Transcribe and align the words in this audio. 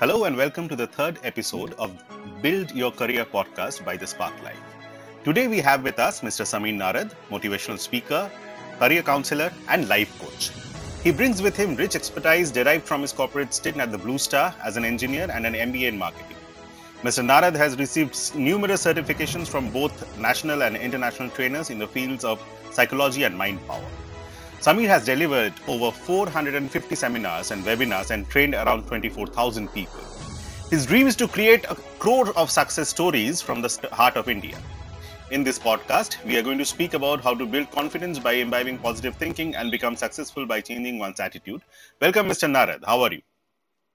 Hello 0.00 0.24
and 0.24 0.34
welcome 0.34 0.66
to 0.66 0.74
the 0.74 0.86
third 0.86 1.18
episode 1.24 1.74
of 1.74 1.92
Build 2.40 2.70
Your 2.72 2.90
Career 2.90 3.26
podcast 3.26 3.84
by 3.84 3.98
the 3.98 4.06
Sparklight. 4.06 4.56
Today 5.24 5.46
we 5.46 5.58
have 5.58 5.84
with 5.84 5.98
us 5.98 6.22
Mr. 6.22 6.46
Samir 6.46 6.74
Narad, 6.74 7.12
motivational 7.28 7.78
speaker, 7.78 8.30
career 8.78 9.02
counselor, 9.02 9.52
and 9.68 9.86
life 9.88 10.18
coach. 10.18 10.52
He 11.04 11.12
brings 11.12 11.42
with 11.42 11.54
him 11.54 11.76
rich 11.76 11.94
expertise 11.96 12.50
derived 12.50 12.86
from 12.86 13.02
his 13.02 13.12
corporate 13.12 13.52
stint 13.52 13.76
at 13.76 13.92
the 13.92 13.98
Blue 13.98 14.16
Star 14.16 14.54
as 14.64 14.78
an 14.78 14.86
engineer 14.86 15.28
and 15.30 15.44
an 15.44 15.52
MBA 15.52 15.88
in 15.88 15.98
marketing. 15.98 16.38
Mr. 17.02 17.22
Narad 17.22 17.56
has 17.56 17.78
received 17.78 18.34
numerous 18.34 18.86
certifications 18.86 19.48
from 19.48 19.70
both 19.70 20.18
national 20.18 20.62
and 20.62 20.78
international 20.78 21.28
trainers 21.28 21.68
in 21.68 21.78
the 21.78 21.86
fields 21.86 22.24
of 22.24 22.42
psychology 22.72 23.24
and 23.24 23.36
mind 23.36 23.66
power. 23.66 23.86
Samir 24.60 24.88
has 24.88 25.04
delivered 25.04 25.54
over 25.66 25.90
450 25.90 26.94
seminars 26.94 27.50
and 27.50 27.64
webinars 27.64 28.10
and 28.10 28.28
trained 28.28 28.54
around 28.54 28.86
24,000 28.86 29.68
people. 29.72 30.00
His 30.70 30.86
dream 30.86 31.06
is 31.06 31.16
to 31.16 31.26
create 31.26 31.64
a 31.68 31.74
crore 31.98 32.36
of 32.36 32.50
success 32.50 32.88
stories 32.88 33.40
from 33.40 33.62
the 33.62 33.88
heart 33.92 34.16
of 34.16 34.28
India. 34.28 34.58
In 35.30 35.44
this 35.44 35.58
podcast, 35.58 36.22
we 36.24 36.36
are 36.36 36.42
going 36.42 36.58
to 36.58 36.64
speak 36.64 36.94
about 36.94 37.22
how 37.22 37.34
to 37.34 37.46
build 37.46 37.70
confidence 37.70 38.18
by 38.18 38.32
imbibing 38.32 38.78
positive 38.78 39.16
thinking 39.16 39.54
and 39.54 39.70
become 39.70 39.96
successful 39.96 40.44
by 40.44 40.60
changing 40.60 40.98
one's 40.98 41.20
attitude. 41.20 41.62
Welcome, 42.00 42.28
Mr. 42.28 42.48
Narad. 42.48 42.84
How 42.84 43.00
are 43.02 43.12
you? 43.12 43.22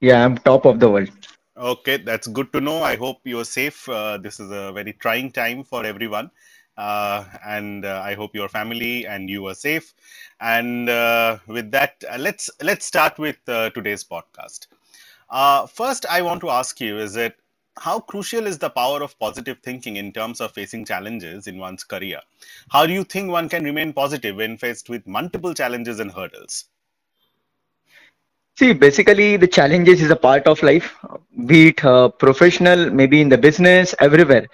Yeah, 0.02 0.24
I'm 0.24 0.38
top 0.38 0.66
of 0.66 0.80
the 0.80 0.90
world. 0.90 1.12
Okay, 1.58 1.98
that's 1.98 2.28
good 2.28 2.52
to 2.54 2.60
know. 2.60 2.84
I 2.84 2.96
hope 2.96 3.18
you're 3.24 3.46
safe. 3.46 3.88
Uh, 3.88 4.18
this 4.18 4.40
is 4.40 4.52
a 4.52 4.72
very 4.74 4.94
trying 4.94 5.32
time 5.32 5.64
for 5.64 5.86
everyone. 5.86 6.32
Uh, 6.78 7.24
and 7.46 7.86
uh, 7.86 8.02
I 8.04 8.16
hope 8.16 8.36
your 8.36 8.50
family 8.50 9.06
and 9.06 9.30
you 9.30 9.46
are 9.48 9.54
safe. 9.56 9.94
And 10.40 10.90
uh, 10.90 11.38
with 11.48 11.72
that, 11.72 12.04
uh, 12.12 12.18
let's 12.18 12.50
let's 12.62 12.86
start 12.86 13.18
with 13.18 13.38
uh, 13.48 13.70
today's 13.72 14.04
podcast. 14.04 14.68
first, 15.72 16.06
I 16.10 16.22
want 16.22 16.42
to 16.42 16.50
ask 16.50 16.80
you: 16.82 16.98
Is 16.98 17.16
it 17.16 17.38
how 17.80 18.00
crucial 18.00 18.48
is 18.48 18.58
the 18.58 18.70
power 18.70 19.02
of 19.04 19.18
positive 19.20 19.60
thinking 19.64 19.98
in 19.98 20.12
terms 20.12 20.40
of 20.42 20.52
facing 20.52 20.86
challenges 20.86 21.48
in 21.48 21.58
one's 21.58 21.84
career? 21.84 22.22
How 22.70 22.86
do 22.86 22.94
you 22.94 23.04
think 23.04 23.30
one 23.32 23.50
can 23.50 23.64
remain 23.64 23.94
positive 23.94 24.36
when 24.38 24.58
faced 24.58 24.90
with 24.90 25.08
multiple 25.08 25.54
challenges 25.54 26.00
and 26.00 26.12
hurdles? 26.12 26.66
See, 28.58 28.74
basically, 28.74 29.36
the 29.38 29.48
challenges 29.48 30.02
is 30.02 30.10
a 30.10 30.16
part 30.16 30.48
of 30.48 30.64
life, 30.64 30.96
be 31.46 31.70
it 31.70 31.84
uh, 31.84 32.10
professional, 32.10 32.90
maybe 32.90 33.22
in 33.22 33.30
the 33.30 33.38
business, 33.38 33.94
everywhere. 34.00 34.48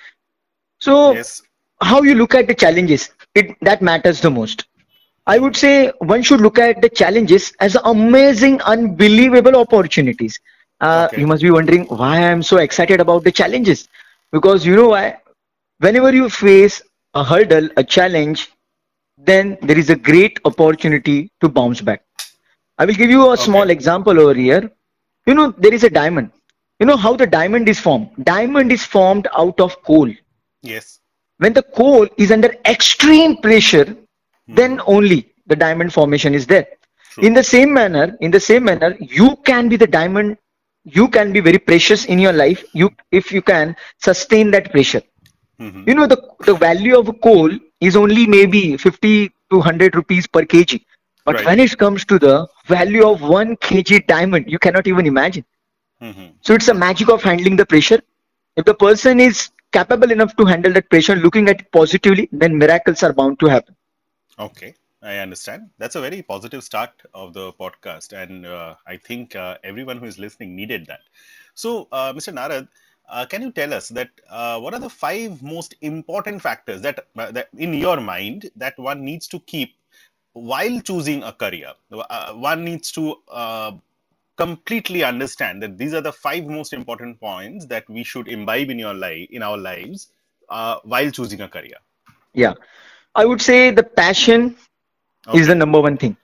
So, 0.80 1.14
yes. 1.14 1.42
How 1.82 2.02
you 2.02 2.16
look 2.16 2.36
at 2.36 2.48
the 2.48 2.56
challenges, 2.56 3.10
it 3.36 3.56
that 3.62 3.82
matters 3.82 4.22
the 4.22 4.30
most. 4.30 4.66
I 5.28 5.38
would 5.40 5.56
say 5.56 5.92
one 6.00 6.23
should 6.23 6.42
look 6.42 6.58
at 6.60 6.82
the 6.82 6.90
challenges 6.90 7.54
as 7.60 7.78
amazing, 7.84 8.62
unbelievable 8.62 9.56
opportunities. 9.56 10.40
Uh, 10.80 11.08
okay. 11.12 11.22
You 11.22 11.28
must 11.28 11.44
be 11.44 11.52
wondering 11.52 11.86
why 11.86 12.18
I'm 12.23 12.42
so 12.42 12.58
excited 12.58 13.00
about 13.00 13.23
the 13.23 13.32
challenges. 13.32 13.88
Because 14.32 14.66
you 14.66 14.76
know 14.76 14.90
why? 14.90 15.18
Whenever 15.80 16.14
you 16.14 16.30
face 16.30 16.82
a 17.14 17.23
hurdle, 17.23 17.70
a 17.78 17.84
challenge, 17.84 18.50
then 19.18 19.58
there 19.62 19.78
is 19.78 19.90
a 19.90 19.95
great 19.95 20.40
opportunity 20.45 21.32
to 21.42 21.50
bounce 21.50 21.82
back. 21.82 22.04
I 22.78 22.86
will 22.86 22.95
give 22.95 23.12
you 23.12 23.28
a 23.28 23.34
okay. 23.34 23.44
small 23.44 23.70
example 23.70 24.20
over 24.20 24.34
here. 24.34 24.72
You 25.28 25.36
know, 25.36 25.52
there 25.52 25.73
is 25.73 25.84
a 25.84 25.90
diamond. 25.90 26.32
You 26.80 26.88
know 26.88 26.98
how 26.98 27.16
the 27.16 27.28
diamond 27.28 27.70
is 27.70 27.80
formed? 27.80 28.10
Diamond 28.23 28.72
is 28.72 28.84
formed 28.84 29.28
out 29.38 29.60
of 29.60 29.84
coal. 29.84 30.12
Yes. 30.64 31.01
When 31.42 31.53
the 31.53 31.64
coal 31.64 32.08
is 32.17 32.31
under 32.31 32.52
extreme 32.66 33.38
pressure, 33.38 33.86
hmm. 33.86 34.56
then 34.59 34.81
only 34.86 35.20
the 35.48 35.56
diamond 35.56 35.94
formation 35.94 36.33
is 36.33 36.45
there. 36.45 36.67
True. 37.11 37.23
In 37.25 37.33
the 37.33 37.44
same 37.44 37.73
manner, 37.73 38.17
in 38.22 38.31
the 38.31 38.39
same 38.39 38.64
manner, 38.64 38.95
you 39.00 39.36
can 39.50 39.67
be 39.67 39.78
the 39.78 39.88
diamond. 39.88 40.38
You 40.83 41.08
can 41.08 41.33
be 41.33 41.42
very 41.42 41.59
precious 41.59 42.06
in 42.06 42.20
your 42.20 42.33
life. 42.33 42.64
You, 42.73 42.89
if 43.11 43.32
you 43.32 43.42
can 43.42 43.76
sustain 43.99 44.52
that 44.52 44.71
pressure. 44.71 45.02
Mm-hmm. 45.60 45.83
You 45.88 45.95
know 45.95 46.08
the 46.08 46.20
the 46.45 46.55
value 46.55 46.98
of 46.98 47.10
coal 47.21 47.52
is 47.80 47.95
only 47.95 48.26
maybe 48.26 48.77
50 48.77 49.30
to 49.52 49.58
100 49.58 49.95
rupees 49.95 50.26
per 50.26 50.42
kg 50.54 50.80
but 51.26 51.36
right. 51.36 51.45
when 51.45 51.60
it 51.60 51.77
comes 51.77 52.05
to 52.05 52.17
the 52.17 52.48
value 52.67 53.08
of 53.08 53.21
one 53.21 53.55
kg 53.58 54.05
diamond, 54.08 54.49
you 54.49 54.60
cannot 54.60 54.87
even 54.87 55.05
imagine. 55.05 55.45
Mm-hmm. 56.02 56.27
So 56.42 56.54
it's 56.54 56.67
a 56.67 56.73
magic 56.73 57.10
of 57.10 57.21
handling 57.21 57.55
the 57.55 57.66
pressure. 57.66 58.02
If 58.55 58.66
the 58.66 58.73
person 58.73 59.20
is 59.20 59.49
capable 59.71 60.11
enough 60.11 60.36
to 60.37 60.45
handle 60.45 60.73
that 60.73 60.89
pressure, 60.89 61.15
looking 61.15 61.49
at 61.49 61.61
it 61.61 61.71
positively, 61.71 62.30
then 62.32 62.58
miracles 62.58 63.04
are 63.04 63.14
bound 63.14 63.39
to 63.39 63.48
happen. 63.48 63.76
Okay, 64.39 64.76
I 65.02 65.17
understand. 65.17 65.70
That's 65.77 65.95
a 65.95 66.02
very 66.02 66.21
positive 66.21 66.64
start 66.64 66.92
of 67.14 67.33
the 67.33 67.54
podcast, 67.54 68.14
and 68.14 68.45
uh, 68.45 68.76
I 68.87 68.98
think 68.98 69.36
uh, 69.36 69.58
everyone 69.64 69.98
who 69.98 70.05
is 70.05 70.20
listening 70.20 70.55
needed 70.55 70.86
that. 70.87 71.02
So, 71.54 71.87
uh, 71.92 72.14
Mr. 72.15 72.31
Narad, 72.31 72.67
uh, 73.10 73.26
can 73.26 73.42
you 73.42 73.52
tell 73.52 73.73
us 73.73 73.89
that 73.89 74.10
uh, 74.30 74.60
what 74.60 74.73
are 74.73 74.80
the 74.80 74.89
five 74.89 75.42
most 75.43 75.76
important 75.81 76.42
factors 76.42 76.81
that, 76.81 77.05
uh, 77.17 77.31
that 77.31 77.49
in 77.58 77.73
your 77.73 77.99
mind 77.99 78.49
that 78.55 78.77
one 78.80 79.04
needs 79.04 79.27
to 79.27 79.39
keep 79.42 79.76
while 80.33 80.80
choosing 80.81 81.23
a 81.23 81.33
career, 81.33 81.73
one 82.36 82.64
needs 82.64 82.92
to 82.93 83.17
completely 84.42 85.04
understand 85.04 85.62
that 85.64 85.78
these 85.78 85.94
are 85.94 86.02
the 86.02 86.12
five 86.12 86.46
most 86.46 86.74
important 86.74 87.20
points 87.20 87.68
that 87.74 87.90
we 87.90 88.04
should 88.04 88.28
imbibe 88.28 88.70
in 88.76 88.80
your 88.80 88.94
life 88.94 89.28
in 89.40 89.44
our 89.44 89.58
lives 89.58 90.08
uh, 90.50 90.76
while 90.84 91.12
choosing 91.12 91.42
a 91.42 91.48
career. 91.48 91.80
Yeah, 92.34 92.54
I 93.16 93.26
would 93.26 93.42
say 93.42 93.60
the 93.72 93.84
passion 93.84 94.56
okay. 95.28 95.40
is 95.40 95.48
the 95.48 95.56
number 95.56 95.82
one 95.82 95.98
thing. 95.98 96.18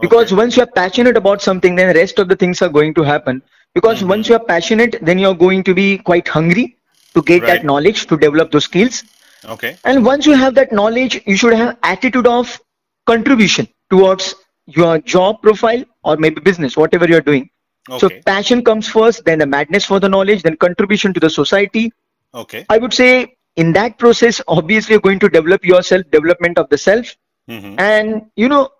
Because 0.00 0.32
okay. 0.32 0.42
once 0.42 0.56
you 0.56 0.62
are 0.64 0.72
passionate 0.74 1.16
about 1.16 1.42
something, 1.42 1.76
then 1.76 1.88
the 1.92 1.98
rest 2.00 2.18
of 2.18 2.28
the 2.28 2.36
things 2.36 2.62
are 2.62 2.68
going 2.68 2.94
to 2.94 3.02
happen. 3.02 3.42
Because 3.74 3.98
mm-hmm. 3.98 4.08
once 4.14 4.28
you 4.28 4.34
are 4.34 4.44
passionate, 4.44 4.96
then 5.00 5.18
you 5.18 5.28
are 5.28 5.40
going 5.42 5.62
to 5.64 5.74
be 5.74 5.98
quite 5.98 6.26
hungry 6.26 6.76
to 7.14 7.22
get 7.22 7.42
right. 7.42 7.48
that 7.48 7.64
knowledge, 7.64 8.06
to 8.06 8.16
develop 8.16 8.50
those 8.50 8.64
skills. 8.64 9.04
Okay. 9.44 9.76
And 9.84 10.04
once 10.04 10.26
you 10.26 10.34
have 10.34 10.54
that 10.56 10.72
knowledge, 10.72 11.20
you 11.26 11.36
should 11.36 11.52
have 11.52 11.78
attitude 11.82 12.26
of 12.26 12.60
contribution 13.06 13.68
towards 13.90 14.34
your 14.66 14.98
job 14.98 15.42
profile 15.42 15.84
or 16.04 16.16
maybe 16.16 16.40
business, 16.40 16.76
whatever 16.76 17.06
you're 17.06 17.20
doing. 17.32 17.48
Okay. 17.88 17.98
So 17.98 18.22
passion 18.24 18.62
comes 18.62 18.88
first, 18.88 19.24
then 19.24 19.38
the 19.40 19.46
madness 19.46 19.84
for 19.84 20.00
the 20.00 20.08
knowledge, 20.08 20.42
then 20.42 20.56
contribution 20.56 21.12
to 21.14 21.20
the 21.20 21.30
society. 21.30 21.92
Okay. 22.34 22.64
I 22.68 22.78
would 22.78 22.94
say 22.94 23.36
in 23.56 23.72
that 23.72 23.98
process, 23.98 24.40
obviously 24.48 24.94
you're 24.94 25.00
going 25.00 25.18
to 25.20 25.28
develop 25.28 25.64
yourself, 25.64 26.02
development 26.10 26.58
of 26.58 26.68
the 26.68 26.78
self. 26.78 27.16
Mm-hmm. 27.48 27.78
And 27.78 28.30
you 28.36 28.48
know, 28.48 28.70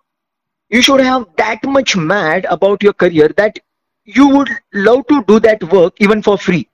you 0.69 0.81
should 0.81 1.01
have 1.01 1.27
that 1.37 1.63
much 1.65 1.95
mad 1.95 2.45
about 2.49 2.81
your 2.81 2.93
career 2.93 3.29
that 3.37 3.59
you 4.05 4.27
would 4.29 4.49
love 4.73 5.05
to 5.07 5.23
do 5.25 5.39
that 5.41 5.63
work 5.71 5.93
even 5.99 6.21
for 6.21 6.37
free. 6.37 6.67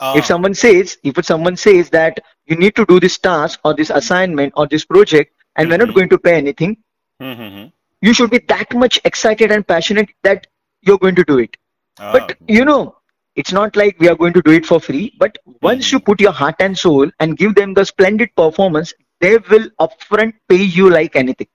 Uh, 0.00 0.14
if 0.16 0.26
someone 0.26 0.54
says, 0.54 0.98
if 1.02 1.24
someone 1.24 1.56
says 1.56 1.90
that 1.90 2.20
you 2.46 2.56
need 2.56 2.76
to 2.76 2.86
do 2.86 3.00
this 3.00 3.18
task 3.18 3.58
or 3.64 3.74
this 3.74 3.90
assignment 3.90 4.52
or 4.56 4.66
this 4.68 4.84
project, 4.84 5.32
and 5.56 5.64
mm-hmm. 5.64 5.72
we're 5.72 5.78
not 5.78 5.88
mm-hmm. 5.88 5.96
going 5.96 6.08
to 6.08 6.18
pay 6.18 6.36
anything, 6.36 6.76
Mm-hmm. 7.20 7.68
You 8.00 8.14
should 8.14 8.30
be 8.30 8.38
that 8.48 8.74
much 8.74 9.00
excited 9.04 9.50
and 9.50 9.66
passionate 9.66 10.10
that 10.22 10.46
you're 10.82 10.98
going 10.98 11.16
to 11.16 11.24
do 11.24 11.38
it. 11.38 11.56
Uh, 11.98 12.12
but 12.12 12.36
you 12.46 12.64
know, 12.64 12.96
it's 13.36 13.52
not 13.52 13.76
like 13.76 13.98
we 13.98 14.08
are 14.08 14.16
going 14.16 14.32
to 14.32 14.42
do 14.42 14.52
it 14.52 14.66
for 14.66 14.80
free. 14.80 15.14
But 15.18 15.38
once 15.62 15.86
mm-hmm. 15.86 15.96
you 15.96 16.00
put 16.00 16.20
your 16.20 16.32
heart 16.32 16.56
and 16.58 16.76
soul 16.76 17.10
and 17.20 17.36
give 17.36 17.54
them 17.54 17.74
the 17.74 17.84
splendid 17.84 18.34
performance, 18.34 18.92
they 19.20 19.38
will 19.38 19.68
upfront 19.80 20.34
pay 20.48 20.62
you 20.62 20.90
like 20.90 21.16
anything. 21.16 21.48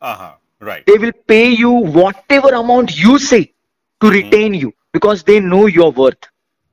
Uh-huh. 0.00 0.32
Right. 0.60 0.84
They 0.86 0.98
will 0.98 1.12
pay 1.26 1.48
you 1.48 1.70
whatever 1.70 2.48
amount 2.48 2.96
you 2.98 3.18
say 3.18 3.44
to 4.00 4.06
mm-hmm. 4.06 4.10
retain 4.10 4.54
you 4.54 4.74
because 4.92 5.22
they 5.22 5.40
know 5.40 5.66
your 5.66 5.92
worth. 5.92 6.28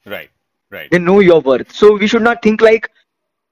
Right. 0.05 0.29
Right. 0.69 0.91
They 0.91 0.99
know 0.99 1.19
your 1.21 1.39
worth. 1.39 1.71
So 1.71 1.95
we 1.97 2.07
should 2.07 2.21
not 2.21 2.41
think 2.41 2.61
like 2.61 2.89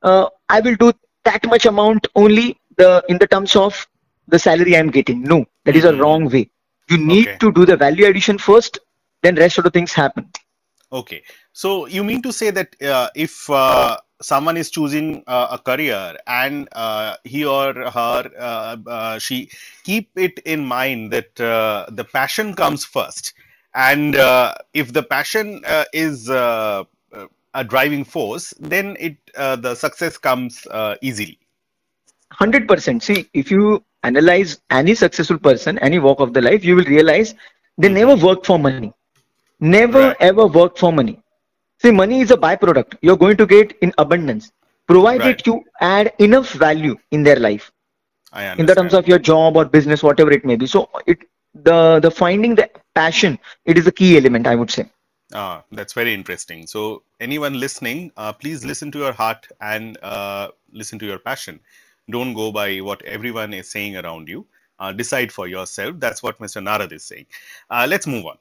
uh, 0.02 0.30
I 0.50 0.60
will 0.60 0.76
do 0.76 0.92
that 1.24 1.46
much 1.48 1.66
amount 1.66 2.08
only 2.16 2.58
the 2.78 3.04
in 3.10 3.18
the 3.18 3.28
terms 3.28 3.56
of 3.56 3.88
the 4.28 4.40
salary 4.40 4.76
I'm 4.76 4.90
getting. 4.90 5.24
No, 5.24 5.46
that 5.64 5.76
is 5.76 5.86
a 5.86 5.92
mm-hmm. 5.92 6.02
wrong 6.02 6.30
way. 6.30 6.50
You 6.90 6.98
need 6.98 7.28
okay. 7.28 7.38
to 7.38 7.52
do 7.52 7.66
the 7.66 7.78
value 7.78 8.06
addition 8.06 8.38
first, 8.38 8.80
then 9.26 9.36
rest 9.36 9.58
of 9.58 9.64
the 9.64 9.72
things 9.72 9.92
happen. 9.92 10.30
Okay. 10.92 11.24
So 11.52 11.88
you 11.88 12.04
mean 12.04 12.22
to 12.22 12.32
say 12.32 12.52
that 12.52 12.76
uh, 12.82 13.10
if 13.16 13.50
uh, 13.50 13.98
someone 14.22 14.58
is 14.58 14.70
choosing 14.70 15.24
uh, 15.28 15.48
a 15.52 15.58
career 15.58 16.16
and 16.28 16.70
uh, 16.74 17.16
he 17.24 17.46
or 17.46 17.74
her 17.74 18.30
uh, 18.40 18.78
uh, 18.88 19.20
she 19.20 19.50
keep 19.84 20.10
it 20.16 20.40
in 20.46 20.66
mind 20.66 21.12
that 21.12 21.36
the 21.36 22.06
passion 22.14 22.54
comes 22.54 22.86
first, 22.86 23.34
and 23.74 24.16
if 24.74 24.94
the 24.94 25.04
passion 25.04 25.62
is 25.94 26.30
a 26.30 26.86
driving 27.68 28.04
force, 28.04 28.54
then 28.60 28.96
it 29.00 29.18
the 29.36 29.76
success 29.76 30.18
comes 30.18 30.68
easily. 31.02 31.40
Hundred 32.32 32.68
percent. 32.68 33.02
See, 33.02 33.30
if 33.34 33.50
you 33.50 33.84
analyze 34.04 34.60
any 34.70 34.94
successful 34.94 35.40
person, 35.40 35.80
any 35.80 36.00
walk 36.00 36.20
of 36.20 36.34
the 36.34 36.42
life, 36.42 36.66
you 36.66 36.76
will 36.76 36.86
realize 36.86 37.34
they 37.78 37.88
mm-hmm. 37.88 37.96
never 37.96 38.16
work 38.16 38.46
for 38.46 38.60
money. 38.60 38.94
Never 39.60 40.00
right. 40.00 40.18
ever 40.20 40.48
work 40.48 40.78
for 40.78 40.92
money. 40.92 41.22
See, 41.82 41.92
money 41.92 42.22
is 42.22 42.32
a 42.32 42.38
byproduct. 42.38 42.96
You're 43.02 43.18
going 43.18 43.38
to 43.38 43.46
get 43.46 43.78
in 43.82 43.94
abundance, 43.98 44.52
provided 44.88 45.26
right. 45.26 45.48
you 45.48 45.64
add 45.82 46.14
enough 46.20 46.52
value 46.52 46.98
in 47.12 47.24
their 47.24 47.38
life. 47.38 47.72
in 48.58 48.66
the 48.66 48.76
terms 48.76 48.94
of 48.94 49.08
your 49.08 49.20
job 49.20 49.56
or 49.56 49.66
business, 49.66 50.04
whatever 50.04 50.32
it 50.32 50.46
may 50.46 50.56
be. 50.56 50.68
So 50.68 50.90
it 51.06 51.20
the 51.64 52.00
the 52.02 52.12
finding 52.12 52.56
the 52.56 52.70
passion 52.94 53.40
it 53.64 53.78
is 53.78 53.88
a 53.88 53.92
key 53.92 54.18
element, 54.18 54.48
I 54.48 54.56
would 54.56 54.72
say. 54.72 54.90
Ah, 55.34 55.64
that's 55.72 55.94
very 55.94 56.14
interesting. 56.14 56.68
So 56.68 57.04
anyone 57.20 57.60
listening, 57.60 58.12
uh, 58.18 58.34
please 58.34 58.66
listen 58.66 58.92
to 58.92 59.00
your 59.00 59.14
heart 59.14 59.48
and 59.62 59.98
uh, 60.04 60.50
listen 60.72 61.00
to 61.00 61.06
your 61.06 61.20
passion. 61.20 61.60
Don't 62.10 62.34
go 62.34 62.52
by 62.52 62.78
what 62.80 63.02
everyone 63.04 63.54
is 63.54 63.70
saying 63.70 63.98
around 63.98 64.28
you. 64.28 64.46
Uh, 64.78 64.92
decide 64.92 65.32
for 65.32 65.48
yourself. 65.48 65.96
That's 66.00 66.22
what 66.22 66.38
Mr. 66.40 66.62
Narad 66.62 66.92
is 66.92 67.04
saying. 67.04 67.26
Uh, 67.70 67.88
let's 67.90 68.06
move 68.06 68.26
on. 68.26 68.38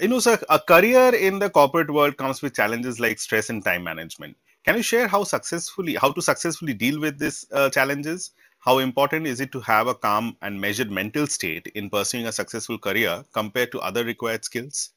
You 0.00 0.08
know, 0.08 0.18
sir, 0.18 0.38
a 0.48 0.58
career 0.58 1.14
in 1.14 1.38
the 1.38 1.50
corporate 1.50 1.90
world 1.90 2.16
comes 2.16 2.42
with 2.42 2.54
challenges 2.54 2.98
like 2.98 3.18
stress 3.18 3.50
and 3.50 3.64
time 3.64 3.84
management. 3.84 4.36
Can 4.64 4.76
you 4.76 4.82
share 4.82 5.06
how 5.06 5.24
successfully, 5.24 5.94
how 5.94 6.10
to 6.12 6.22
successfully 6.22 6.74
deal 6.74 7.00
with 7.00 7.18
these 7.18 7.46
uh, 7.52 7.70
challenges? 7.70 8.30
How 8.58 8.78
important 8.78 9.26
is 9.26 9.40
it 9.40 9.52
to 9.52 9.60
have 9.60 9.86
a 9.86 9.94
calm 9.94 10.36
and 10.40 10.58
measured 10.58 10.90
mental 10.90 11.26
state 11.26 11.66
in 11.74 11.90
pursuing 11.90 12.26
a 12.26 12.32
successful 12.32 12.78
career 12.78 13.24
compared 13.32 13.70
to 13.72 13.80
other 13.80 14.04
required 14.04 14.44
skills? 14.44 14.90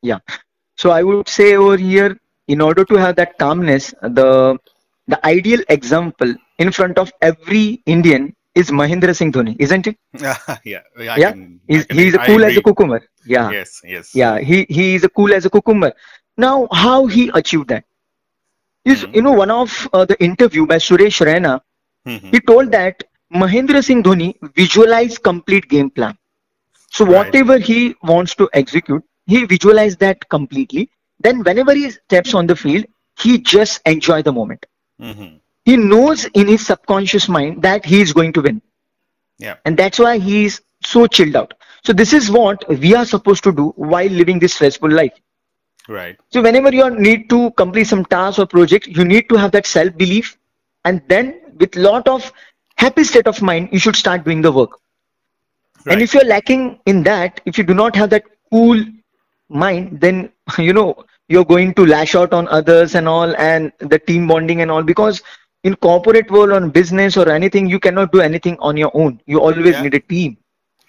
Yeah. 0.00 0.18
So 0.76 0.90
I 0.90 1.02
would 1.02 1.28
say 1.28 1.54
over 1.56 1.76
here, 1.76 2.18
in 2.48 2.60
order 2.60 2.84
to 2.86 2.94
have 2.96 3.16
that 3.16 3.38
calmness, 3.38 3.94
the 4.02 4.58
the 5.08 5.26
ideal 5.26 5.60
example 5.68 6.34
in 6.58 6.72
front 6.72 6.98
of 6.98 7.12
every 7.20 7.82
Indian 7.86 8.34
is 8.54 8.70
Mahendra 8.70 9.14
Singh 9.16 9.32
Dhoni, 9.32 9.56
isn't 9.58 9.86
it? 9.86 9.96
yeah, 10.20 10.36
yeah. 10.64 10.82
yeah? 10.98 11.30
Can, 11.32 11.60
he's, 11.66 11.86
can, 11.86 11.98
he's 11.98 12.14
a 12.14 12.18
cool 12.18 12.44
as 12.44 12.56
a 12.56 12.62
cucumber. 12.62 13.02
Yeah. 13.24 13.50
Yes, 13.50 13.80
yes. 13.84 14.14
Yeah, 14.14 14.38
he, 14.38 14.66
he 14.68 14.94
is 14.94 15.04
a 15.04 15.08
cool 15.08 15.32
as 15.32 15.46
a 15.46 15.50
cucumber. 15.50 15.92
Now, 16.36 16.68
how 16.72 17.06
he 17.06 17.30
achieved 17.34 17.68
that? 17.68 17.84
Is 18.84 19.02
mm-hmm. 19.02 19.14
you 19.14 19.22
know 19.22 19.32
one 19.32 19.50
of 19.50 19.88
uh, 19.92 20.04
the 20.04 20.22
interview 20.22 20.66
by 20.66 20.76
Suresh 20.76 21.24
Raina, 21.24 21.60
mm-hmm. 22.06 22.30
he 22.30 22.40
told 22.40 22.72
that 22.72 23.04
Mahendra 23.32 23.82
Singh 23.82 24.02
Dhoni 24.02 24.34
visualize 24.54 25.18
complete 25.18 25.68
game 25.68 25.88
plan. 25.88 26.18
So 26.90 27.04
right. 27.04 27.26
whatever 27.26 27.58
he 27.58 27.94
wants 28.02 28.34
to 28.34 28.50
execute, 28.52 29.02
he 29.26 29.44
visualize 29.46 29.96
that 29.98 30.28
completely. 30.28 30.90
Then 31.20 31.42
whenever 31.42 31.74
he 31.74 31.90
steps 31.90 32.34
on 32.34 32.46
the 32.46 32.56
field, 32.56 32.84
he 33.18 33.38
just 33.38 33.80
enjoy 33.86 34.22
the 34.22 34.32
moment. 34.32 34.66
Mm-hmm. 35.00 35.36
He 35.64 35.76
knows 35.76 36.24
in 36.34 36.48
his 36.48 36.66
subconscious 36.66 37.28
mind 37.28 37.62
that 37.62 37.84
he 37.84 38.00
is 38.00 38.12
going 38.12 38.32
to 38.34 38.42
win. 38.42 38.62
Yeah. 39.38 39.56
And 39.64 39.76
that's 39.76 39.98
why 39.98 40.18
he 40.18 40.46
is 40.46 40.60
so 40.84 41.06
chilled 41.06 41.36
out. 41.36 41.54
So 41.84 41.92
this 41.92 42.12
is 42.12 42.30
what 42.30 42.68
we 42.68 42.94
are 42.94 43.04
supposed 43.04 43.44
to 43.44 43.52
do 43.52 43.72
while 43.76 44.08
living 44.08 44.38
this 44.38 44.54
stressful 44.54 44.90
life. 44.90 45.12
Right. 45.88 46.16
So 46.32 46.42
whenever 46.42 46.72
you 46.72 46.90
need 46.90 47.28
to 47.30 47.50
complete 47.52 47.88
some 47.88 48.04
task 48.04 48.38
or 48.38 48.46
project, 48.46 48.86
you 48.86 49.04
need 49.04 49.28
to 49.28 49.36
have 49.36 49.50
that 49.52 49.66
self 49.66 49.96
belief, 49.96 50.38
and 50.84 51.02
then 51.08 51.40
with 51.58 51.74
lot 51.74 52.06
of 52.06 52.32
happy 52.76 53.04
state 53.04 53.26
of 53.26 53.42
mind, 53.42 53.68
you 53.72 53.78
should 53.78 53.96
start 53.96 54.24
doing 54.24 54.42
the 54.42 54.52
work. 54.52 54.78
Right. 55.84 55.94
And 55.94 56.02
if 56.02 56.14
you're 56.14 56.24
lacking 56.24 56.78
in 56.86 57.02
that, 57.02 57.40
if 57.46 57.58
you 57.58 57.64
do 57.64 57.74
not 57.74 57.96
have 57.96 58.10
that 58.10 58.22
cool 58.50 58.84
mind, 59.48 60.00
then 60.00 60.30
you 60.58 60.72
know 60.72 61.04
you're 61.28 61.44
going 61.44 61.74
to 61.74 61.86
lash 61.86 62.14
out 62.14 62.32
on 62.32 62.46
others 62.48 62.94
and 62.94 63.08
all, 63.08 63.34
and 63.36 63.72
the 63.78 63.98
team 63.98 64.28
bonding 64.28 64.60
and 64.60 64.70
all. 64.70 64.82
Because 64.82 65.22
in 65.64 65.76
corporate 65.76 66.30
world, 66.30 66.52
on 66.52 66.70
business 66.70 67.16
or 67.16 67.28
anything, 67.28 67.66
you 67.66 67.78
cannot 67.78 68.12
do 68.12 68.20
anything 68.20 68.56
on 68.60 68.76
your 68.76 68.90
own. 68.94 69.20
You 69.26 69.40
always 69.40 69.74
yeah. 69.74 69.82
need 69.82 69.94
a 69.94 70.00
team. 70.00 70.36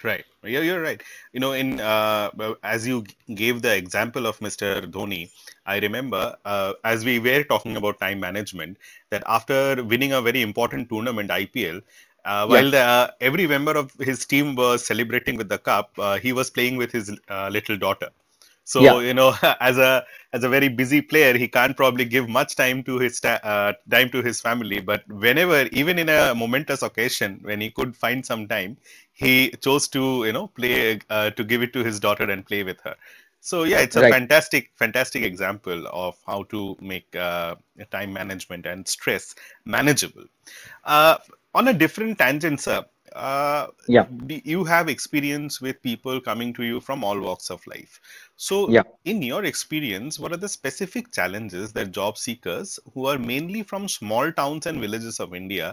Right. 0.03 0.25
Yeah, 0.43 0.59
you're 0.59 0.81
right. 0.81 1.01
You 1.31 1.39
know, 1.39 1.53
in 1.53 1.79
uh, 1.79 2.29
as 2.63 2.85
you 2.85 3.05
gave 3.33 3.61
the 3.61 3.73
example 3.75 4.27
of 4.27 4.37
Mr. 4.39 4.85
Dhoni, 4.91 5.29
I 5.65 5.79
remember 5.79 6.35
uh, 6.43 6.73
as 6.83 7.05
we 7.05 7.19
were 7.19 7.43
talking 7.43 7.77
about 7.77 7.99
time 7.99 8.19
management 8.19 8.77
that 9.09 9.23
after 9.25 9.81
winning 9.83 10.11
a 10.11 10.21
very 10.21 10.41
important 10.41 10.89
tournament, 10.89 11.29
IPL, 11.29 11.81
uh, 12.25 12.45
while 12.47 12.69
the, 12.69 12.79
uh, 12.79 13.07
every 13.21 13.47
member 13.47 13.71
of 13.71 13.93
his 13.99 14.25
team 14.25 14.55
was 14.55 14.85
celebrating 14.85 15.37
with 15.37 15.47
the 15.47 15.57
cup, 15.57 15.91
uh, 15.97 16.17
he 16.17 16.33
was 16.33 16.49
playing 16.49 16.75
with 16.75 16.91
his 16.91 17.17
uh, 17.29 17.49
little 17.49 17.77
daughter. 17.77 18.09
So 18.65 18.81
yeah. 18.81 18.99
you 18.99 19.13
know, 19.13 19.33
as 19.59 19.77
a 19.77 20.05
as 20.31 20.43
a 20.43 20.49
very 20.49 20.67
busy 20.67 21.01
player, 21.01 21.37
he 21.37 21.47
can't 21.47 21.75
probably 21.75 22.05
give 22.05 22.29
much 22.29 22.55
time 22.55 22.83
to 22.83 22.97
his 22.97 23.23
uh, 23.23 23.73
time 23.89 24.09
to 24.11 24.21
his 24.21 24.41
family. 24.41 24.79
But 24.79 25.07
whenever, 25.07 25.63
even 25.71 25.99
in 25.99 26.09
a 26.09 26.33
momentous 26.33 26.81
occasion, 26.81 27.39
when 27.43 27.61
he 27.61 27.69
could 27.69 27.95
find 27.95 28.25
some 28.25 28.47
time, 28.47 28.77
he 29.11 29.51
chose 29.61 29.87
to 29.89 30.25
you 30.25 30.33
know 30.33 30.47
play 30.47 30.99
uh, 31.09 31.31
to 31.31 31.43
give 31.43 31.61
it 31.61 31.73
to 31.73 31.83
his 31.83 31.99
daughter 31.99 32.29
and 32.29 32.45
play 32.45 32.63
with 32.63 32.79
her. 32.81 32.95
So 33.41 33.63
yeah, 33.63 33.81
it's 33.81 33.97
a 33.97 34.01
right. 34.01 34.13
fantastic, 34.13 34.71
fantastic 34.75 35.23
example 35.23 35.85
of 35.91 36.15
how 36.25 36.43
to 36.43 36.77
make 36.79 37.13
uh, 37.13 37.55
time 37.91 38.13
management 38.13 38.65
and 38.65 38.87
stress 38.87 39.35
manageable. 39.65 40.23
Uh, 40.85 41.17
on 41.53 41.67
a 41.67 41.73
different 41.73 42.17
tangent, 42.19 42.61
sir, 42.61 42.85
uh, 43.15 43.67
yeah 43.87 44.05
you 44.27 44.63
have 44.63 44.89
experience 44.89 45.61
with 45.61 45.81
people 45.83 46.19
coming 46.19 46.53
to 46.53 46.63
you 46.63 46.79
from 46.79 47.03
all 47.03 47.19
walks 47.19 47.49
of 47.49 47.65
life 47.67 47.99
so 48.43 48.55
yeah. 48.69 48.83
in 49.05 49.21
your 49.21 49.45
experience 49.49 50.19
what 50.19 50.33
are 50.35 50.41
the 50.45 50.49
specific 50.49 51.11
challenges 51.17 51.71
that 51.75 51.91
job 51.97 52.17
seekers 52.17 52.77
who 52.93 53.05
are 53.11 53.17
mainly 53.17 53.61
from 53.63 53.87
small 53.87 54.31
towns 54.39 54.65
and 54.71 54.81
villages 54.85 55.19
of 55.25 55.35
india 55.41 55.67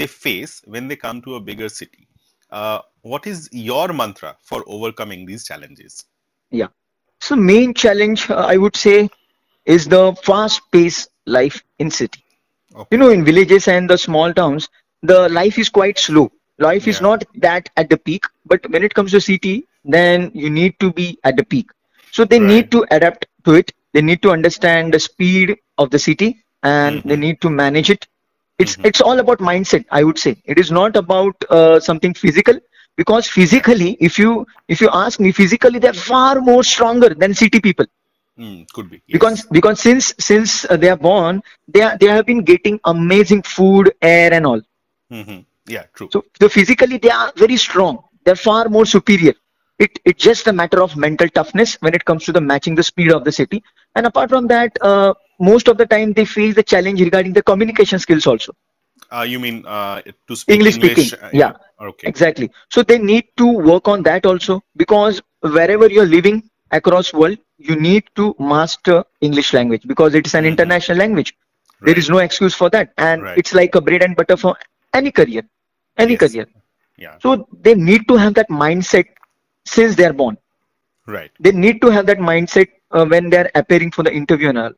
they 0.00 0.08
face 0.24 0.60
when 0.74 0.88
they 0.88 0.98
come 1.04 1.22
to 1.26 1.36
a 1.36 1.40
bigger 1.48 1.68
city 1.68 2.06
uh, 2.58 2.80
what 3.12 3.26
is 3.32 3.48
your 3.52 3.86
mantra 4.00 4.34
for 4.50 4.60
overcoming 4.66 5.24
these 5.30 5.46
challenges 5.50 6.04
yeah 6.50 6.70
so 7.28 7.40
main 7.54 7.72
challenge 7.84 8.28
uh, 8.28 8.44
i 8.54 8.56
would 8.64 8.76
say 8.84 8.98
is 9.76 9.88
the 9.96 10.04
fast 10.28 10.60
paced 10.72 11.10
life 11.38 11.58
in 11.78 11.90
city 12.02 12.22
okay. 12.74 12.88
you 12.90 13.02
know 13.02 13.10
in 13.16 13.24
villages 13.32 13.72
and 13.78 13.88
the 13.88 14.00
small 14.06 14.38
towns 14.42 14.68
the 15.14 15.20
life 15.40 15.58
is 15.64 15.74
quite 15.80 16.06
slow 16.06 16.30
life 16.70 16.86
yeah. 16.86 16.94
is 16.94 17.00
not 17.10 17.28
that 17.48 17.74
at 17.78 17.88
the 17.88 18.02
peak 18.08 18.32
but 18.44 18.72
when 18.72 18.90
it 18.90 18.94
comes 18.94 19.12
to 19.12 19.26
city 19.32 19.58
then 19.98 20.32
you 20.34 20.50
need 20.62 20.80
to 20.84 20.96
be 21.04 21.12
at 21.24 21.36
the 21.36 21.50
peak 21.52 21.76
so 22.10 22.24
they 22.24 22.38
right. 22.38 22.48
need 22.48 22.70
to 22.70 22.86
adapt 22.90 23.26
to 23.44 23.54
it 23.54 23.72
they 23.92 24.02
need 24.02 24.22
to 24.22 24.30
understand 24.30 24.94
the 24.94 25.00
speed 25.00 25.56
of 25.78 25.90
the 25.90 25.98
city 25.98 26.42
and 26.62 26.98
mm-hmm. 26.98 27.08
they 27.08 27.16
need 27.16 27.40
to 27.40 27.50
manage 27.50 27.90
it 27.90 28.06
it's 28.58 28.76
mm-hmm. 28.76 28.86
it's 28.86 29.00
all 29.00 29.18
about 29.18 29.38
mindset 29.38 29.84
i 29.90 30.02
would 30.04 30.18
say 30.18 30.36
it 30.44 30.58
is 30.58 30.70
not 30.70 30.96
about 30.96 31.34
uh, 31.50 31.80
something 31.80 32.14
physical 32.14 32.58
because 32.96 33.26
physically 33.26 33.96
if 34.00 34.18
you 34.18 34.46
if 34.68 34.80
you 34.80 34.88
ask 34.92 35.20
me 35.20 35.32
physically 35.32 35.78
they're 35.78 36.02
far 36.12 36.40
more 36.40 36.62
stronger 36.62 37.10
than 37.22 37.34
city 37.34 37.60
people 37.60 37.86
mm, 38.38 38.70
could 38.72 38.90
be 38.90 38.96
yes. 38.96 39.12
because 39.12 39.46
because 39.58 39.80
since 39.80 40.14
since 40.18 40.64
uh, 40.66 40.76
they 40.76 40.90
are 40.90 41.02
born 41.10 41.42
they 41.68 41.82
are, 41.82 41.96
they 41.98 42.06
have 42.06 42.26
been 42.26 42.42
getting 42.42 42.78
amazing 42.84 43.42
food 43.42 43.94
air 44.02 44.32
and 44.32 44.46
all 44.46 44.60
mm-hmm. 45.10 45.40
Yeah, 45.70 45.84
true. 45.94 46.08
So, 46.12 46.24
so 46.40 46.48
physically 46.48 46.98
they 46.98 47.10
are 47.10 47.32
very 47.36 47.56
strong. 47.56 48.02
They're 48.24 48.36
far 48.36 48.68
more 48.68 48.86
superior. 48.86 49.34
It, 49.84 49.98
it's 50.04 50.22
just 50.22 50.46
a 50.46 50.52
matter 50.52 50.82
of 50.82 50.96
mental 50.96 51.28
toughness 51.28 51.74
when 51.80 51.94
it 51.94 52.04
comes 52.04 52.24
to 52.26 52.32
the 52.32 52.40
matching 52.40 52.74
the 52.74 52.82
speed 52.82 53.10
of 53.10 53.24
the 53.24 53.32
city. 53.32 53.62
And 53.96 54.06
apart 54.06 54.28
from 54.30 54.46
that, 54.48 54.76
uh, 54.80 55.14
most 55.40 55.68
of 55.68 55.78
the 55.78 55.86
time 55.86 56.12
they 56.12 56.24
face 56.24 56.54
the 56.54 56.62
challenge 56.62 57.00
regarding 57.00 57.32
the 57.32 57.42
communication 57.42 57.98
skills 57.98 58.26
also. 58.26 58.52
Uh, 59.10 59.22
you 59.22 59.40
mean 59.40 59.64
uh, 59.66 60.02
to 60.28 60.36
speak 60.36 60.56
English, 60.56 60.76
English 60.76 61.08
speaking? 61.08 61.18
Uh, 61.24 61.30
yeah. 61.32 61.52
Okay. 61.80 62.06
Exactly. 62.06 62.50
So 62.70 62.82
they 62.82 62.98
need 62.98 63.24
to 63.38 63.46
work 63.50 63.88
on 63.88 64.02
that 64.04 64.26
also 64.26 64.62
because 64.76 65.20
wherever 65.40 65.88
you're 65.88 66.06
living 66.06 66.48
across 66.70 67.12
world, 67.12 67.38
you 67.58 67.74
need 67.74 68.04
to 68.16 68.36
master 68.38 69.02
English 69.20 69.52
language 69.52 69.82
because 69.86 70.14
it 70.14 70.26
is 70.26 70.34
an 70.34 70.44
mm-hmm. 70.44 70.52
international 70.52 70.98
language. 70.98 71.34
Right. 71.80 71.86
There 71.86 71.98
is 71.98 72.10
no 72.10 72.18
excuse 72.18 72.54
for 72.54 72.68
that, 72.70 72.92
and 72.98 73.22
right. 73.22 73.38
it's 73.38 73.54
like 73.54 73.74
a 73.74 73.80
bread 73.80 74.02
and 74.02 74.14
butter 74.14 74.36
for 74.36 74.56
any 74.92 75.10
career 75.10 75.42
any 75.98 76.12
yes. 76.12 76.20
career 76.20 76.46
yeah 76.96 77.16
so 77.24 77.48
they 77.66 77.74
need 77.74 78.06
to 78.08 78.16
have 78.16 78.34
that 78.34 78.48
mindset 78.48 79.06
since 79.64 79.96
they 79.96 80.04
are 80.04 80.12
born. 80.12 80.36
Right. 81.06 81.30
They 81.40 81.52
need 81.52 81.80
to 81.82 81.88
have 81.88 82.06
that 82.06 82.18
mindset 82.18 82.68
uh, 82.90 83.04
when 83.06 83.30
they 83.30 83.38
are 83.38 83.50
appearing 83.54 83.90
for 83.90 84.02
the 84.02 84.12
interview 84.12 84.48
and 84.48 84.58
all. 84.58 84.72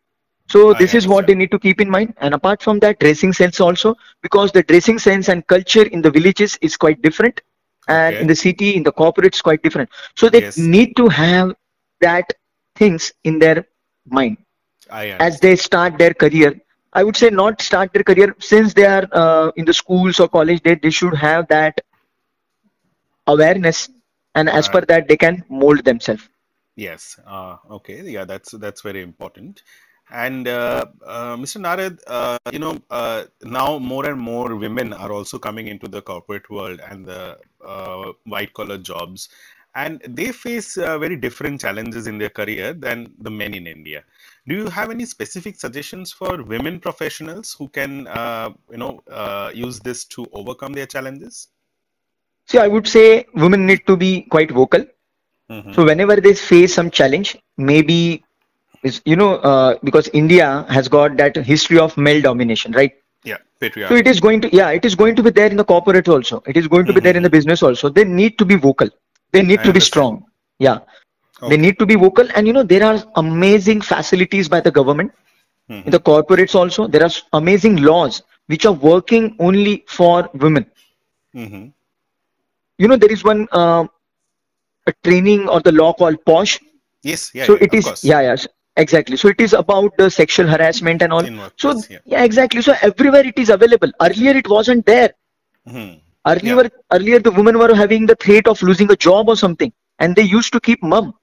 So 0.48 0.74
I 0.74 0.78
this 0.78 0.94
is 0.94 1.06
what 1.06 1.26
they 1.26 1.34
need 1.34 1.50
to 1.50 1.58
keep 1.58 1.80
in 1.80 1.90
mind. 1.90 2.14
And 2.18 2.34
apart 2.34 2.62
from 2.62 2.78
that 2.80 2.98
dressing 3.00 3.32
sense 3.32 3.60
also 3.60 3.96
because 4.22 4.52
the 4.52 4.62
dressing 4.62 4.98
sense 4.98 5.28
and 5.28 5.46
culture 5.46 5.84
in 5.84 6.02
the 6.02 6.10
villages 6.10 6.58
is 6.60 6.76
quite 6.76 7.02
different. 7.02 7.40
And 7.88 8.14
okay. 8.14 8.22
in 8.22 8.28
the 8.28 8.36
city 8.36 8.76
in 8.76 8.82
the 8.82 8.92
corporate 8.92 9.34
is 9.34 9.42
quite 9.42 9.62
different. 9.62 9.90
So 10.16 10.28
they 10.28 10.42
yes. 10.42 10.58
need 10.58 10.96
to 10.96 11.08
have 11.08 11.54
that 12.00 12.32
things 12.76 13.12
in 13.24 13.38
their 13.38 13.66
mind. 14.06 14.38
As 14.90 15.40
they 15.40 15.56
start 15.56 15.98
their 15.98 16.14
career 16.14 16.60
I 16.92 17.04
would 17.04 17.16
say 17.16 17.30
not 17.30 17.62
start 17.62 17.92
their 17.92 18.02
career 18.02 18.36
since 18.38 18.74
they 18.74 18.84
are 18.84 19.08
uh, 19.12 19.50
in 19.56 19.64
the 19.64 19.72
schools 19.72 20.20
or 20.20 20.28
college. 20.28 20.62
They 20.62 20.74
they 20.74 20.90
should 20.90 21.14
have 21.14 21.48
that 21.48 21.80
awareness, 23.26 23.88
and 24.34 24.48
as 24.48 24.68
uh, 24.68 24.72
per 24.72 24.80
that, 24.82 25.08
they 25.08 25.16
can 25.16 25.44
mold 25.48 25.84
themselves. 25.84 26.28
Yes. 26.76 27.18
Uh, 27.26 27.56
okay. 27.70 28.02
Yeah, 28.02 28.24
that's 28.24 28.52
that's 28.52 28.80
very 28.80 29.02
important. 29.02 29.62
And 30.10 30.46
uh, 30.46 30.86
uh, 31.06 31.36
Mr. 31.36 31.58
Narad, 31.58 31.98
uh, 32.06 32.38
you 32.52 32.58
know, 32.58 32.78
now 33.42 33.78
more 33.78 34.06
and 34.06 34.20
more 34.20 34.56
women 34.56 34.92
are 34.92 35.10
also 35.10 35.38
coming 35.38 35.68
into 35.68 35.88
the 35.88 36.02
corporate 36.02 36.50
world 36.50 36.80
and 36.90 37.06
the 37.06 37.38
white 38.24 38.52
collar 38.52 38.76
jobs, 38.76 39.30
and 39.74 40.02
they 40.06 40.32
face 40.32 40.74
very 40.74 41.16
different 41.16 41.62
challenges 41.62 42.06
in 42.06 42.18
their 42.18 42.28
career 42.28 42.74
than 42.74 43.14
the 43.20 43.30
men 43.30 43.54
in 43.54 43.66
India. 43.66 44.04
do 44.48 44.56
you 44.56 44.68
have 44.68 44.90
any 44.90 45.04
specific 45.04 45.58
suggestions 45.58 46.12
for 46.12 46.42
women 46.42 46.80
professionals 46.80 47.54
who 47.58 47.68
can, 47.68 48.08
uh, 48.08 48.50
you 48.70 48.76
know, 48.76 49.00
uh, 49.10 49.50
use 49.54 49.78
this 49.80 50.04
to 50.04 50.26
overcome 50.32 50.72
their 50.72 50.86
challenges? 50.86 51.48
See, 52.46 52.58
I 52.58 52.68
would 52.68 52.86
say 52.86 53.26
women 53.34 53.66
need 53.66 53.86
to 53.86 53.96
be 53.96 54.22
quite 54.22 54.50
vocal. 54.50 54.84
Mm-hmm. 55.50 55.72
So 55.72 55.84
whenever 55.84 56.16
they 56.16 56.34
face 56.34 56.74
some 56.74 56.90
challenge, 56.90 57.36
maybe 57.56 58.24
is 58.82 59.00
you 59.04 59.16
know 59.16 59.36
uh, 59.36 59.78
because 59.84 60.08
India 60.12 60.66
has 60.68 60.88
got 60.88 61.16
that 61.16 61.36
history 61.36 61.78
of 61.78 61.96
male 61.96 62.20
domination, 62.20 62.72
right? 62.72 62.92
Yeah, 63.24 63.38
patriarchy. 63.60 63.88
So 63.88 63.94
it 63.96 64.06
is 64.06 64.20
going 64.20 64.40
to 64.40 64.54
yeah, 64.54 64.70
it 64.70 64.84
is 64.84 64.94
going 64.94 65.14
to 65.16 65.22
be 65.22 65.30
there 65.30 65.50
in 65.50 65.56
the 65.56 65.64
corporate 65.64 66.08
also. 66.08 66.42
It 66.46 66.56
is 66.56 66.68
going 66.68 66.86
to 66.86 66.92
mm-hmm. 66.92 66.98
be 66.98 67.04
there 67.04 67.16
in 67.16 67.22
the 67.22 67.30
business 67.30 67.62
also. 67.62 67.88
They 67.88 68.04
need 68.04 68.38
to 68.38 68.44
be 68.44 68.56
vocal. 68.56 68.88
They 69.32 69.42
need 69.42 69.60
I 69.60 69.62
to 69.64 69.68
understand. 69.68 69.74
be 69.74 69.80
strong. 69.80 70.24
Yeah. 70.58 70.78
Okay. 71.42 71.50
They 71.50 71.56
need 71.56 71.78
to 71.78 71.86
be 71.86 71.96
vocal, 71.96 72.28
and 72.34 72.46
you 72.46 72.52
know 72.52 72.62
there 72.62 72.84
are 72.84 73.02
amazing 73.16 73.80
facilities 73.80 74.48
by 74.48 74.60
the 74.60 74.70
government, 74.70 75.12
mm-hmm. 75.68 75.90
the 75.90 75.98
corporates 75.98 76.54
also. 76.54 76.86
There 76.86 77.02
are 77.02 77.10
amazing 77.32 77.82
laws 77.82 78.22
which 78.46 78.66
are 78.66 78.72
working 78.72 79.36
only 79.38 79.84
for 79.88 80.28
women. 80.34 80.66
Mm-hmm. 81.34 81.68
You 82.78 82.88
know 82.88 82.96
there 82.96 83.12
is 83.12 83.24
one 83.24 83.48
uh, 83.52 83.84
a 84.86 84.92
training 85.04 85.48
or 85.48 85.60
the 85.60 85.72
law 85.72 85.92
called 85.92 86.24
POSH. 86.24 86.58
Yes, 87.02 87.30
yeah. 87.34 87.46
So 87.46 87.54
yeah, 87.54 87.64
it 87.64 87.74
is 87.74 87.84
course. 87.84 88.04
yeah, 88.04 88.20
yeah, 88.20 88.36
exactly. 88.76 89.16
So 89.16 89.28
it 89.28 89.40
is 89.40 89.52
about 89.52 89.96
the 89.96 90.10
sexual 90.10 90.46
harassment 90.46 91.02
and 91.02 91.12
all. 91.12 91.24
so 91.56 91.80
yeah. 91.88 91.98
yeah. 92.04 92.24
exactly. 92.24 92.62
So 92.62 92.74
everywhere 92.82 93.26
it 93.26 93.38
is 93.38 93.50
available. 93.50 93.90
Earlier 94.00 94.36
it 94.36 94.48
wasn't 94.48 94.86
there. 94.86 95.12
Mm-hmm. 95.68 95.98
Earlier, 96.26 96.62
yeah. 96.62 96.68
earlier 96.92 97.18
the 97.18 97.32
women 97.32 97.58
were 97.58 97.74
having 97.74 98.06
the 98.06 98.14
threat 98.14 98.46
of 98.46 98.62
losing 98.62 98.90
a 98.90 98.96
job 98.96 99.28
or 99.28 99.36
something, 99.36 99.72
and 99.98 100.14
they 100.14 100.22
used 100.22 100.52
to 100.52 100.60
keep 100.60 100.82
mum. 100.82 101.14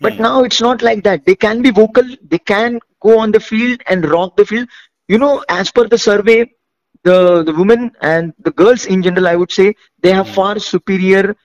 But 0.00 0.14
mm. 0.14 0.20
now 0.20 0.44
it's 0.44 0.60
not 0.60 0.82
like 0.82 1.02
that. 1.04 1.24
They 1.24 1.34
can 1.34 1.62
be 1.62 1.70
vocal. 1.70 2.04
They 2.28 2.38
can 2.38 2.80
go 3.00 3.18
on 3.18 3.32
the 3.32 3.40
field 3.40 3.80
and 3.86 4.04
rock 4.04 4.36
the 4.36 4.44
field. 4.44 4.68
You 5.08 5.18
know, 5.18 5.42
as 5.48 5.70
per 5.70 5.88
the 5.88 5.96
survey, 5.96 6.50
the 7.08 7.18
the 7.48 7.54
women 7.60 7.90
and 8.12 8.32
the 8.48 8.52
girls 8.62 8.86
in 8.86 9.02
general, 9.06 9.28
I 9.32 9.36
would 9.40 9.52
say, 9.60 9.74
they 10.02 10.12
have 10.18 10.28
mm. 10.28 10.34
far 10.38 10.58
superior 10.58 11.36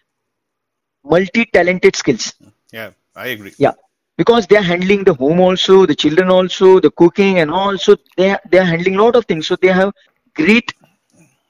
multi-talented 1.04 1.96
skills. 1.96 2.34
Yeah, 2.72 2.92
I 3.16 3.28
agree. 3.36 3.54
Yeah, 3.58 3.74
because 4.18 4.48
they 4.48 4.58
are 4.58 4.68
handling 4.74 5.04
the 5.04 5.14
home 5.14 5.40
also, 5.40 5.86
the 5.86 5.96
children 5.96 6.30
also, 6.30 6.80
the 6.80 6.92
cooking 6.92 7.40
and 7.40 7.52
also 7.52 7.96
they 8.18 8.36
they 8.52 8.60
are 8.64 8.70
handling 8.74 8.96
a 8.98 9.04
lot 9.04 9.16
of 9.16 9.26
things. 9.26 9.48
So 9.48 9.56
they 9.56 9.74
have 9.82 9.94
great 10.36 10.74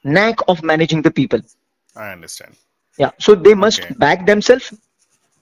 knack 0.04 0.36
of 0.48 0.62
managing 0.62 1.02
the 1.02 1.10
people. 1.10 1.40
I 1.96 2.12
understand. 2.12 2.56
Yeah, 2.98 3.10
so 3.18 3.34
they 3.34 3.54
must 3.54 3.82
okay. 3.84 3.94
back 4.06 4.26
themselves. 4.26 4.72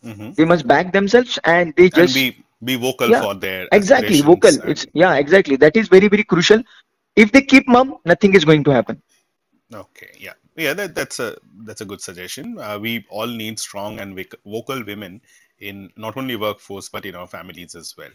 Mm-hmm. 0.04 0.30
They 0.36 0.44
must 0.44 0.66
back 0.66 0.92
themselves, 0.92 1.38
and 1.44 1.74
they 1.76 1.88
just 1.88 2.16
and 2.16 2.34
be 2.34 2.44
be 2.64 2.76
vocal 2.76 3.08
yeah, 3.08 3.22
for 3.22 3.34
their 3.34 3.68
exactly 3.72 4.20
vocal. 4.20 4.54
It's 4.64 4.86
yeah, 4.94 5.14
exactly. 5.16 5.56
That 5.56 5.76
is 5.76 5.88
very 5.88 6.08
very 6.08 6.24
crucial. 6.24 6.62
If 7.16 7.32
they 7.32 7.42
keep 7.42 7.68
mum, 7.68 7.96
nothing 8.04 8.34
is 8.34 8.44
going 8.44 8.64
to 8.64 8.70
happen. 8.70 9.02
Okay, 9.72 10.10
yeah 10.18 10.32
yeah 10.56 10.74
that, 10.74 10.94
that's 10.94 11.20
a 11.20 11.36
that's 11.64 11.80
a 11.80 11.84
good 11.84 12.00
suggestion 12.00 12.58
uh, 12.58 12.78
we 12.78 13.04
all 13.08 13.26
need 13.26 13.58
strong 13.58 14.00
and 14.00 14.18
vocal 14.44 14.82
women 14.84 15.20
in 15.60 15.90
not 15.96 16.16
only 16.16 16.36
workforce 16.36 16.88
but 16.88 17.06
in 17.06 17.14
our 17.14 17.26
families 17.26 17.74
as 17.74 17.96
well 17.96 18.10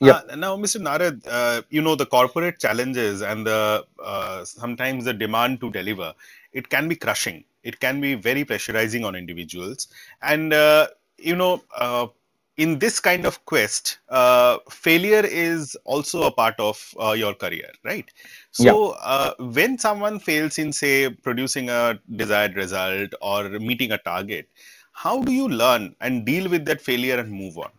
yeah. 0.00 0.20
Uh, 0.30 0.36
now, 0.36 0.56
Mr. 0.56 0.80
Narad, 0.80 1.26
uh, 1.26 1.62
you 1.70 1.82
know 1.82 1.96
the 1.96 2.06
corporate 2.06 2.60
challenges 2.60 3.20
and 3.20 3.46
the 3.46 3.84
uh, 4.02 4.44
sometimes 4.44 5.04
the 5.04 5.12
demand 5.12 5.60
to 5.60 5.70
deliver. 5.70 6.14
It 6.52 6.68
can 6.68 6.88
be 6.88 6.94
crushing. 6.94 7.44
It 7.64 7.80
can 7.80 8.00
be 8.00 8.14
very 8.14 8.44
pressurizing 8.44 9.04
on 9.04 9.16
individuals, 9.16 9.88
and 10.22 10.52
uh, 10.52 10.86
you 11.18 11.34
know 11.34 11.62
uh, 11.76 12.06
in 12.58 12.78
this 12.78 12.98
kind 12.98 13.24
of 13.24 13.44
quest, 13.46 13.98
uh, 14.08 14.58
failure 14.68 15.22
is 15.24 15.76
also 15.84 16.24
a 16.24 16.30
part 16.30 16.58
of 16.58 16.94
uh, 17.00 17.12
your 17.12 17.32
career, 17.32 17.70
right? 17.84 18.10
So, 18.50 18.64
yeah. 18.64 19.00
uh, 19.02 19.34
when 19.38 19.78
someone 19.78 20.18
fails 20.18 20.58
in, 20.58 20.72
say, 20.72 21.08
producing 21.08 21.70
a 21.70 21.98
desired 22.16 22.56
result 22.56 23.10
or 23.22 23.48
meeting 23.48 23.92
a 23.92 23.98
target, 23.98 24.48
how 24.92 25.22
do 25.22 25.32
you 25.32 25.48
learn 25.48 25.94
and 26.00 26.26
deal 26.26 26.50
with 26.50 26.64
that 26.66 26.80
failure 26.80 27.18
and 27.18 27.30
move 27.30 27.56
on? 27.56 27.70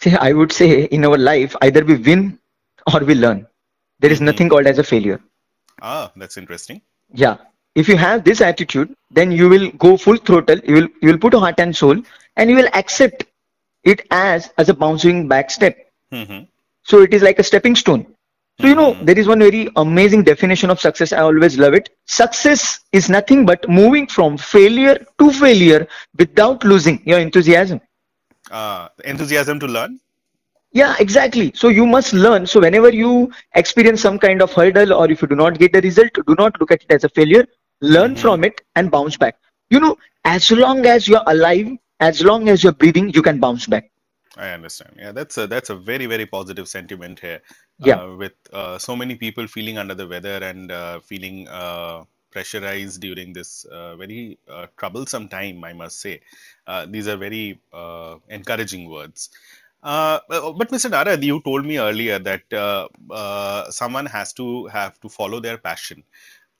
See, 0.00 0.16
I 0.16 0.32
would 0.32 0.50
say 0.50 0.84
in 0.84 1.04
our 1.04 1.18
life, 1.18 1.54
either 1.60 1.84
we 1.84 1.96
win 1.96 2.38
or 2.92 3.00
we 3.00 3.14
learn. 3.14 3.46
There 4.00 4.10
is 4.10 4.18
mm-hmm. 4.18 4.24
nothing 4.24 4.48
called 4.48 4.66
as 4.66 4.78
a 4.78 4.84
failure. 4.84 5.20
Ah, 5.82 6.10
that's 6.16 6.38
interesting. 6.38 6.80
Yeah. 7.12 7.36
If 7.74 7.88
you 7.88 7.96
have 7.96 8.24
this 8.24 8.40
attitude, 8.40 8.96
then 9.10 9.30
you 9.30 9.48
will 9.48 9.70
go 9.72 9.96
full 9.96 10.16
throttle. 10.16 10.58
You 10.64 10.74
will 10.74 10.88
you 11.02 11.08
will 11.10 11.18
put 11.18 11.34
heart 11.34 11.58
and 11.58 11.76
soul, 11.76 12.02
and 12.36 12.50
you 12.50 12.56
will 12.56 12.68
accept 12.74 13.24
it 13.84 14.06
as 14.10 14.50
as 14.58 14.68
a 14.68 14.74
bouncing 14.74 15.28
back 15.28 15.50
step. 15.50 15.76
Mm-hmm. 16.12 16.44
So 16.84 17.02
it 17.02 17.14
is 17.14 17.22
like 17.22 17.38
a 17.38 17.42
stepping 17.42 17.76
stone. 17.76 18.06
So 18.60 18.66
you 18.66 18.74
know 18.74 18.92
mm-hmm. 18.92 19.04
there 19.04 19.18
is 19.18 19.26
one 19.26 19.38
very 19.38 19.68
amazing 19.76 20.24
definition 20.24 20.70
of 20.70 20.80
success. 20.80 21.12
I 21.12 21.18
always 21.18 21.58
love 21.58 21.74
it. 21.74 21.90
Success 22.06 22.80
is 22.92 23.08
nothing 23.08 23.46
but 23.46 23.68
moving 23.68 24.06
from 24.06 24.36
failure 24.36 25.04
to 25.18 25.32
failure 25.32 25.86
without 26.18 26.64
losing 26.64 27.02
your 27.04 27.18
enthusiasm. 27.18 27.80
Uh, 28.50 28.88
enthusiasm 29.04 29.58
to 29.60 29.66
learn. 29.66 29.98
Yeah, 30.72 30.94
exactly. 30.98 31.52
So 31.54 31.68
you 31.68 31.86
must 31.86 32.14
learn. 32.14 32.46
So 32.46 32.60
whenever 32.60 32.90
you 32.90 33.32
experience 33.54 34.00
some 34.00 34.18
kind 34.18 34.40
of 34.40 34.52
hurdle 34.52 34.92
or 34.94 35.10
if 35.10 35.20
you 35.20 35.28
do 35.28 35.34
not 35.34 35.58
get 35.58 35.72
the 35.72 35.80
result, 35.80 36.12
do 36.14 36.34
not 36.38 36.58
look 36.60 36.70
at 36.70 36.82
it 36.82 36.90
as 36.90 37.04
a 37.04 37.08
failure. 37.10 37.46
Learn 37.80 38.12
mm-hmm. 38.12 38.20
from 38.20 38.44
it 38.44 38.62
and 38.74 38.90
bounce 38.90 39.16
back. 39.16 39.36
You 39.70 39.80
know, 39.80 39.98
as 40.24 40.50
long 40.50 40.86
as 40.86 41.08
you're 41.08 41.22
alive, 41.26 41.76
as 42.02 42.22
long 42.28 42.48
as 42.48 42.62
you're 42.64 42.78
breathing 42.82 43.10
you 43.10 43.22
can 43.22 43.38
bounce 43.38 43.66
back. 43.66 43.90
I 44.36 44.48
understand. 44.50 44.94
Yeah 44.98 45.12
that's 45.12 45.38
a 45.38 45.46
that's 45.46 45.70
a 45.70 45.76
very 45.76 46.06
very 46.06 46.26
positive 46.26 46.68
sentiment 46.68 47.20
here 47.20 47.40
yeah. 47.78 47.96
uh, 47.96 48.14
with 48.22 48.32
uh, 48.52 48.78
so 48.78 48.96
many 48.96 49.14
people 49.14 49.46
feeling 49.46 49.78
under 49.78 49.94
the 49.94 50.06
weather 50.06 50.38
and 50.50 50.72
uh, 50.72 51.00
feeling 51.00 51.48
uh, 51.48 52.04
pressurized 52.30 53.00
during 53.00 53.32
this 53.32 53.64
uh, 53.66 53.94
very 53.96 54.38
uh, 54.50 54.66
troublesome 54.78 55.28
time 55.28 55.64
i 55.64 55.72
must 55.72 56.00
say. 56.00 56.20
These 56.88 57.08
are 57.08 57.16
very 57.16 57.60
encouraging 58.28 58.88
words. 58.88 59.30
But 59.82 60.68
Mr. 60.74 60.88
Narad, 60.90 61.22
you 61.22 61.40
told 61.42 61.66
me 61.66 61.78
earlier 61.78 62.18
that 62.18 62.44
someone 63.70 64.06
has 64.06 64.32
to 64.34 64.66
have 64.68 64.98
to 65.00 65.08
follow 65.08 65.40
their 65.40 65.58
passion 65.58 66.02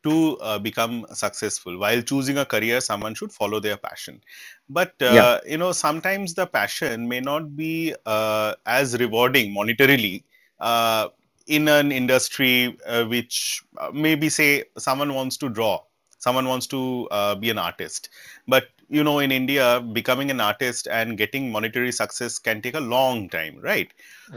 to 0.03 0.37
uh, 0.39 0.59
become 0.59 1.07
successful. 1.13 1.79
While 1.79 2.03
choosing 2.03 2.39
a 2.39 2.45
career 2.45 2.81
someone 2.81 3.15
should 3.15 3.33
follow 3.33 3.61
their 3.61 3.77
passion. 3.77 4.21
But 4.69 4.95
uh, 5.01 5.13
yeah. 5.13 5.39
you 5.47 5.59
know 5.59 5.73
sometimes 5.73 6.35
the 6.35 6.47
passion 6.47 7.09
may 7.09 7.21
not 7.21 7.57
be 7.57 7.95
uh, 8.07 8.55
as 8.67 8.99
rewarding 8.99 9.55
monetarily 9.55 10.25
uh, 10.61 11.09
in 11.47 11.69
an 11.69 11.93
industry 11.93 12.79
uh, 12.87 13.05
which 13.05 13.63
uh, 13.79 13.91
maybe 13.93 14.29
say 14.29 14.65
someone 14.79 15.15
wants 15.15 15.37
to 15.37 15.49
draw 15.49 15.81
someone 16.19 16.47
wants 16.47 16.69
to 16.69 17.09
be 17.41 17.51
an 17.51 17.59
artist. 17.59 18.09
But 18.47 18.69
you 18.97 19.03
know 19.07 19.19
in 19.25 19.33
india 19.41 19.67
becoming 19.99 20.31
an 20.35 20.41
artist 20.47 20.89
and 20.99 21.17
getting 21.21 21.51
monetary 21.55 21.93
success 22.01 22.39
can 22.47 22.61
take 22.65 22.75
a 22.81 22.87
long 22.95 23.29
time 23.35 23.55
right, 23.69 23.91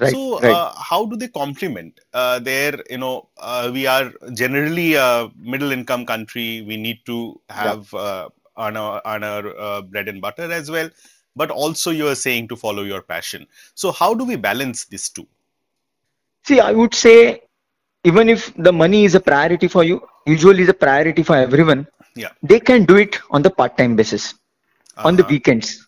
right 0.04 0.14
so 0.14 0.40
right. 0.40 0.52
Uh, 0.52 0.72
how 0.90 1.06
do 1.06 1.18
they 1.22 1.28
complement 1.28 2.00
uh, 2.14 2.40
their 2.40 2.74
you 2.90 3.00
know 3.04 3.28
uh, 3.38 3.70
we 3.78 3.86
are 3.96 4.08
generally 4.34 4.94
a 4.96 5.30
middle 5.38 5.72
income 5.72 6.06
country. 6.06 6.64
We 6.68 6.78
need 6.78 7.00
to 7.06 7.40
have 7.50 7.90
yeah. 7.94 8.00
Uh, 8.00 8.30
on 8.58 8.78
our, 8.78 9.02
on 9.06 9.24
our 9.24 9.46
uh, 9.60 9.82
bread 9.82 10.08
and 10.08 10.22
butter 10.22 10.50
as 10.50 10.72
well. 10.72 10.90
But 11.36 11.52
also 11.52 11.92
you 11.92 12.08
are 12.08 12.16
saying 12.16 12.48
to 12.50 12.56
follow 12.56 12.84
your 12.84 13.02
passion. 13.02 13.46
So 13.74 13.92
how 13.92 14.14
do 14.14 14.24
we 14.24 14.38
balance 14.38 14.86
these 14.86 15.10
two? 15.10 15.28
See 16.48 16.60
i 16.62 16.72
would 16.72 16.96
say 16.96 17.42
even 18.06 18.30
if 18.30 18.54
the 18.56 18.72
money 18.72 19.04
is 19.04 19.16
a 19.16 19.20
priority 19.20 19.68
for 19.68 19.84
you 19.84 20.02
usually 20.26 20.64
is 20.64 20.70
a 20.70 20.80
priority 20.86 21.24
for 21.24 21.36
everyone 21.36 21.86
yeah. 22.16 22.30
they 22.44 22.60
can 22.60 22.86
do 22.86 22.96
it 22.96 23.20
on 23.32 23.42
the 23.42 23.50
part 23.50 23.78
time 23.78 23.96
basis 23.96 24.36
uh-huh. 24.98 25.08
on 25.08 25.16
the 25.16 25.24
uh-huh. 25.24 25.32
weekends. 25.32 25.88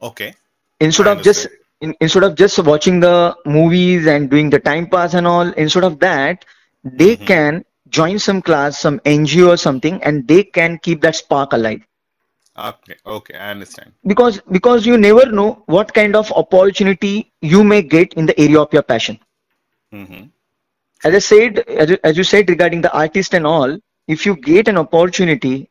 Okay. 0.00 0.34
Instead 0.80 1.06
of 1.06 1.22
just 1.22 1.46
in, 1.80 1.94
instead 2.00 2.24
of 2.24 2.34
just 2.34 2.58
watching 2.58 3.00
the 3.00 3.36
movies 3.44 4.06
and 4.06 4.30
doing 4.30 4.50
the 4.50 4.58
time 4.58 4.86
pass 4.86 5.14
and 5.14 5.26
all, 5.26 5.48
instead 5.52 5.84
of 5.84 5.98
that, 6.00 6.44
they 6.84 7.16
mm-hmm. 7.16 7.26
can 7.26 7.64
join 7.88 8.18
some 8.18 8.42
class, 8.42 8.78
some 8.78 8.98
NGO 9.00 9.48
or 9.48 9.56
something, 9.56 10.02
and 10.02 10.26
they 10.26 10.42
can 10.42 10.78
keep 10.78 11.00
that 11.02 11.14
spark 11.16 11.52
alive. 11.52 11.82
Okay, 12.58 12.96
okay, 13.06 13.34
I 13.34 13.50
understand. 13.50 13.92
Because 14.04 14.40
because 14.50 14.84
you 14.84 14.98
never 14.98 15.26
know 15.26 15.62
what 15.66 15.94
kind 15.94 16.14
of 16.14 16.30
opportunity 16.32 17.32
you 17.40 17.64
may 17.64 17.80
get 17.82 18.12
in 18.14 18.26
the 18.26 18.38
area 18.38 18.60
of 18.60 18.72
your 18.72 18.82
passion. 18.82 19.18
Mm-hmm. 19.92 20.24
As 21.04 21.14
I 21.14 21.18
said, 21.18 21.58
as 21.60 21.90
you, 21.90 21.98
as 22.04 22.16
you 22.16 22.24
said 22.24 22.48
regarding 22.48 22.82
the 22.82 22.92
artist 22.92 23.34
and 23.34 23.46
all, 23.46 23.78
if 24.06 24.26
you 24.26 24.36
get 24.36 24.68
an 24.68 24.76
opportunity 24.76 25.70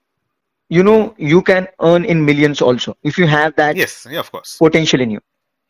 you 0.78 0.84
know 0.88 1.14
you 1.18 1.42
can 1.50 1.68
earn 1.90 2.06
in 2.14 2.24
millions 2.26 2.62
also 2.68 2.96
if 3.12 3.18
you 3.22 3.28
have 3.28 3.56
that 3.62 3.76
yes 3.76 4.08
yeah, 4.10 4.20
of 4.20 4.32
course 4.32 4.58
potential 4.66 5.02
in 5.06 5.12
you 5.16 5.22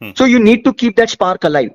hmm. 0.02 0.12
so 0.16 0.26
you 0.34 0.40
need 0.48 0.64
to 0.68 0.74
keep 0.82 0.96
that 0.96 1.10
spark 1.10 1.44
alive 1.44 1.72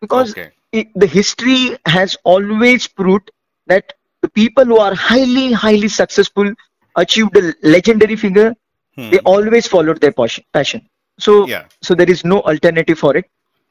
because 0.00 0.30
okay. 0.32 0.50
it, 0.72 0.88
the 0.94 1.06
history 1.06 1.76
has 1.86 2.16
always 2.24 2.86
proved 2.86 3.30
that 3.66 3.94
the 4.22 4.28
people 4.28 4.64
who 4.64 4.78
are 4.78 4.94
highly 4.94 5.46
highly 5.64 5.88
successful 5.88 6.52
achieved 6.96 7.36
a 7.36 7.52
legendary 7.76 8.16
figure 8.24 8.54
hmm. 8.96 9.10
they 9.10 9.20
always 9.34 9.66
followed 9.66 10.00
their 10.00 10.14
passion 10.58 10.88
so 11.18 11.46
yeah. 11.46 11.64
so 11.82 11.94
there 11.94 12.10
is 12.10 12.24
no 12.24 12.40
alternative 12.42 12.98
for 12.98 13.16
it 13.16 13.26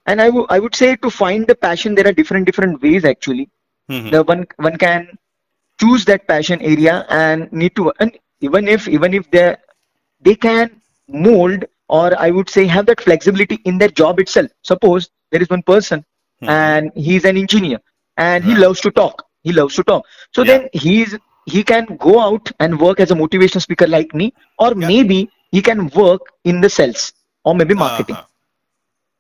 and 0.05 0.21
I, 0.21 0.25
w- 0.25 0.47
I 0.49 0.59
would 0.59 0.75
say 0.75 0.95
to 0.97 1.09
find 1.09 1.47
the 1.47 1.55
passion 1.55 1.95
there 1.95 2.07
are 2.07 2.11
different 2.11 2.45
different 2.45 2.81
ways 2.81 3.05
actually 3.05 3.49
mm-hmm. 3.89 4.09
the 4.09 4.23
one 4.23 4.45
one 4.57 4.77
can 4.77 5.07
choose 5.79 6.05
that 6.05 6.27
passion 6.27 6.61
area 6.61 7.05
and 7.09 7.51
need 7.51 7.75
to 7.75 7.93
and 7.99 8.17
even 8.41 8.67
if 8.67 8.87
even 8.87 9.13
if 9.13 9.29
they 9.31 9.55
they 10.21 10.35
can 10.35 10.81
mold 11.07 11.65
or 11.87 12.17
I 12.17 12.31
would 12.31 12.49
say 12.49 12.65
have 12.67 12.85
that 12.87 13.01
flexibility 13.01 13.59
in 13.65 13.77
their 13.77 13.89
job 13.89 14.19
itself. 14.19 14.49
Suppose 14.63 15.09
there 15.31 15.41
is 15.41 15.49
one 15.49 15.63
person 15.63 15.99
mm-hmm. 16.41 16.49
and 16.49 16.91
he's 16.95 17.25
an 17.25 17.37
engineer 17.37 17.79
and 18.17 18.43
he 18.43 18.55
loves 18.55 18.81
to 18.81 18.91
talk. 18.91 19.25
He 19.43 19.51
loves 19.51 19.75
to 19.75 19.83
talk. 19.83 20.05
So 20.33 20.43
yeah. 20.43 20.57
then 20.57 20.69
he's 20.73 21.17
he 21.45 21.63
can 21.63 21.85
go 21.99 22.19
out 22.19 22.51
and 22.59 22.79
work 22.79 22.99
as 22.99 23.11
a 23.11 23.15
motivational 23.15 23.61
speaker 23.61 23.87
like 23.87 24.13
me, 24.13 24.33
or 24.59 24.69
yeah. 24.69 24.87
maybe 24.87 25.29
he 25.51 25.61
can 25.61 25.87
work 25.89 26.21
in 26.43 26.61
the 26.61 26.69
sales 26.69 27.13
or 27.43 27.55
maybe 27.55 27.73
marketing. 27.73 28.15
Uh-huh. 28.15 28.25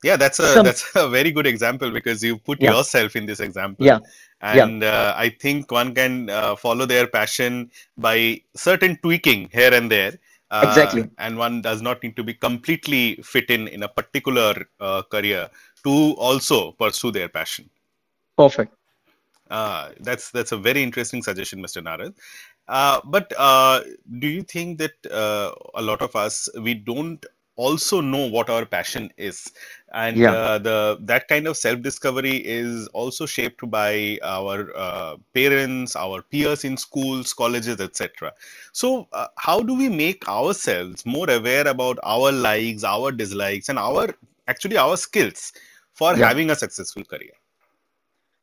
Yeah, 0.03 0.15
that's 0.15 0.39
a 0.39 0.47
Some, 0.53 0.65
that's 0.65 0.85
a 0.95 1.09
very 1.09 1.31
good 1.31 1.47
example 1.47 1.91
because 1.91 2.23
you 2.23 2.37
put 2.37 2.61
yeah. 2.61 2.71
yourself 2.71 3.15
in 3.15 3.25
this 3.25 3.39
example. 3.39 3.85
Yeah. 3.85 3.99
And 4.41 4.83
uh, 4.83 5.13
I 5.15 5.29
think 5.29 5.71
one 5.71 5.93
can 5.93 6.29
uh, 6.29 6.55
follow 6.55 6.85
their 6.85 7.07
passion 7.07 7.69
by 7.97 8.41
certain 8.55 8.97
tweaking 8.97 9.49
here 9.51 9.73
and 9.73 9.91
there 9.91 10.17
uh, 10.51 10.65
exactly. 10.67 11.09
And 11.17 11.37
one 11.37 11.61
does 11.61 11.81
not 11.81 12.03
need 12.03 12.17
to 12.17 12.23
be 12.23 12.33
completely 12.33 13.15
fit 13.23 13.49
in 13.49 13.69
in 13.69 13.83
a 13.83 13.87
particular 13.87 14.53
uh, 14.81 15.01
career 15.03 15.49
to 15.85 16.13
also 16.17 16.73
pursue 16.73 17.11
their 17.11 17.29
passion. 17.29 17.69
Perfect. 18.37 18.75
Uh, 19.49 19.91
that's 20.01 20.29
that's 20.31 20.51
a 20.51 20.57
very 20.57 20.83
interesting 20.83 21.23
suggestion, 21.23 21.63
Mr. 21.63 21.81
Narad. 21.81 22.13
Uh, 22.67 22.99
but 23.05 23.31
uh, 23.37 23.81
do 24.19 24.27
you 24.27 24.43
think 24.43 24.77
that 24.77 24.95
uh, 25.09 25.51
a 25.73 25.81
lot 25.81 26.01
of 26.01 26.15
us 26.15 26.49
we 26.59 26.73
don't 26.73 27.25
also 27.55 28.01
know 28.01 28.27
what 28.27 28.49
our 28.49 28.65
passion 28.65 29.11
is 29.17 29.51
and 29.93 30.15
yeah. 30.15 30.31
uh, 30.31 30.57
the 30.57 30.97
that 31.01 31.27
kind 31.27 31.47
of 31.47 31.57
self 31.57 31.81
discovery 31.81 32.37
is 32.37 32.87
also 32.89 33.25
shaped 33.25 33.69
by 33.69 34.17
our 34.23 34.71
uh, 34.75 35.17
parents 35.33 35.95
our 35.95 36.21
peers 36.21 36.63
in 36.63 36.77
schools 36.77 37.33
colleges 37.33 37.79
etc 37.81 38.31
so 38.71 39.07
uh, 39.11 39.27
how 39.37 39.61
do 39.61 39.75
we 39.75 39.89
make 39.89 40.27
ourselves 40.29 41.05
more 41.05 41.29
aware 41.29 41.67
about 41.67 41.99
our 42.03 42.31
likes 42.31 42.83
our 42.83 43.11
dislikes 43.11 43.69
and 43.69 43.77
our 43.77 44.07
actually 44.47 44.77
our 44.77 44.95
skills 44.95 45.51
for 45.93 46.15
yeah. 46.15 46.27
having 46.27 46.49
a 46.51 46.55
successful 46.55 47.03
career 47.03 47.33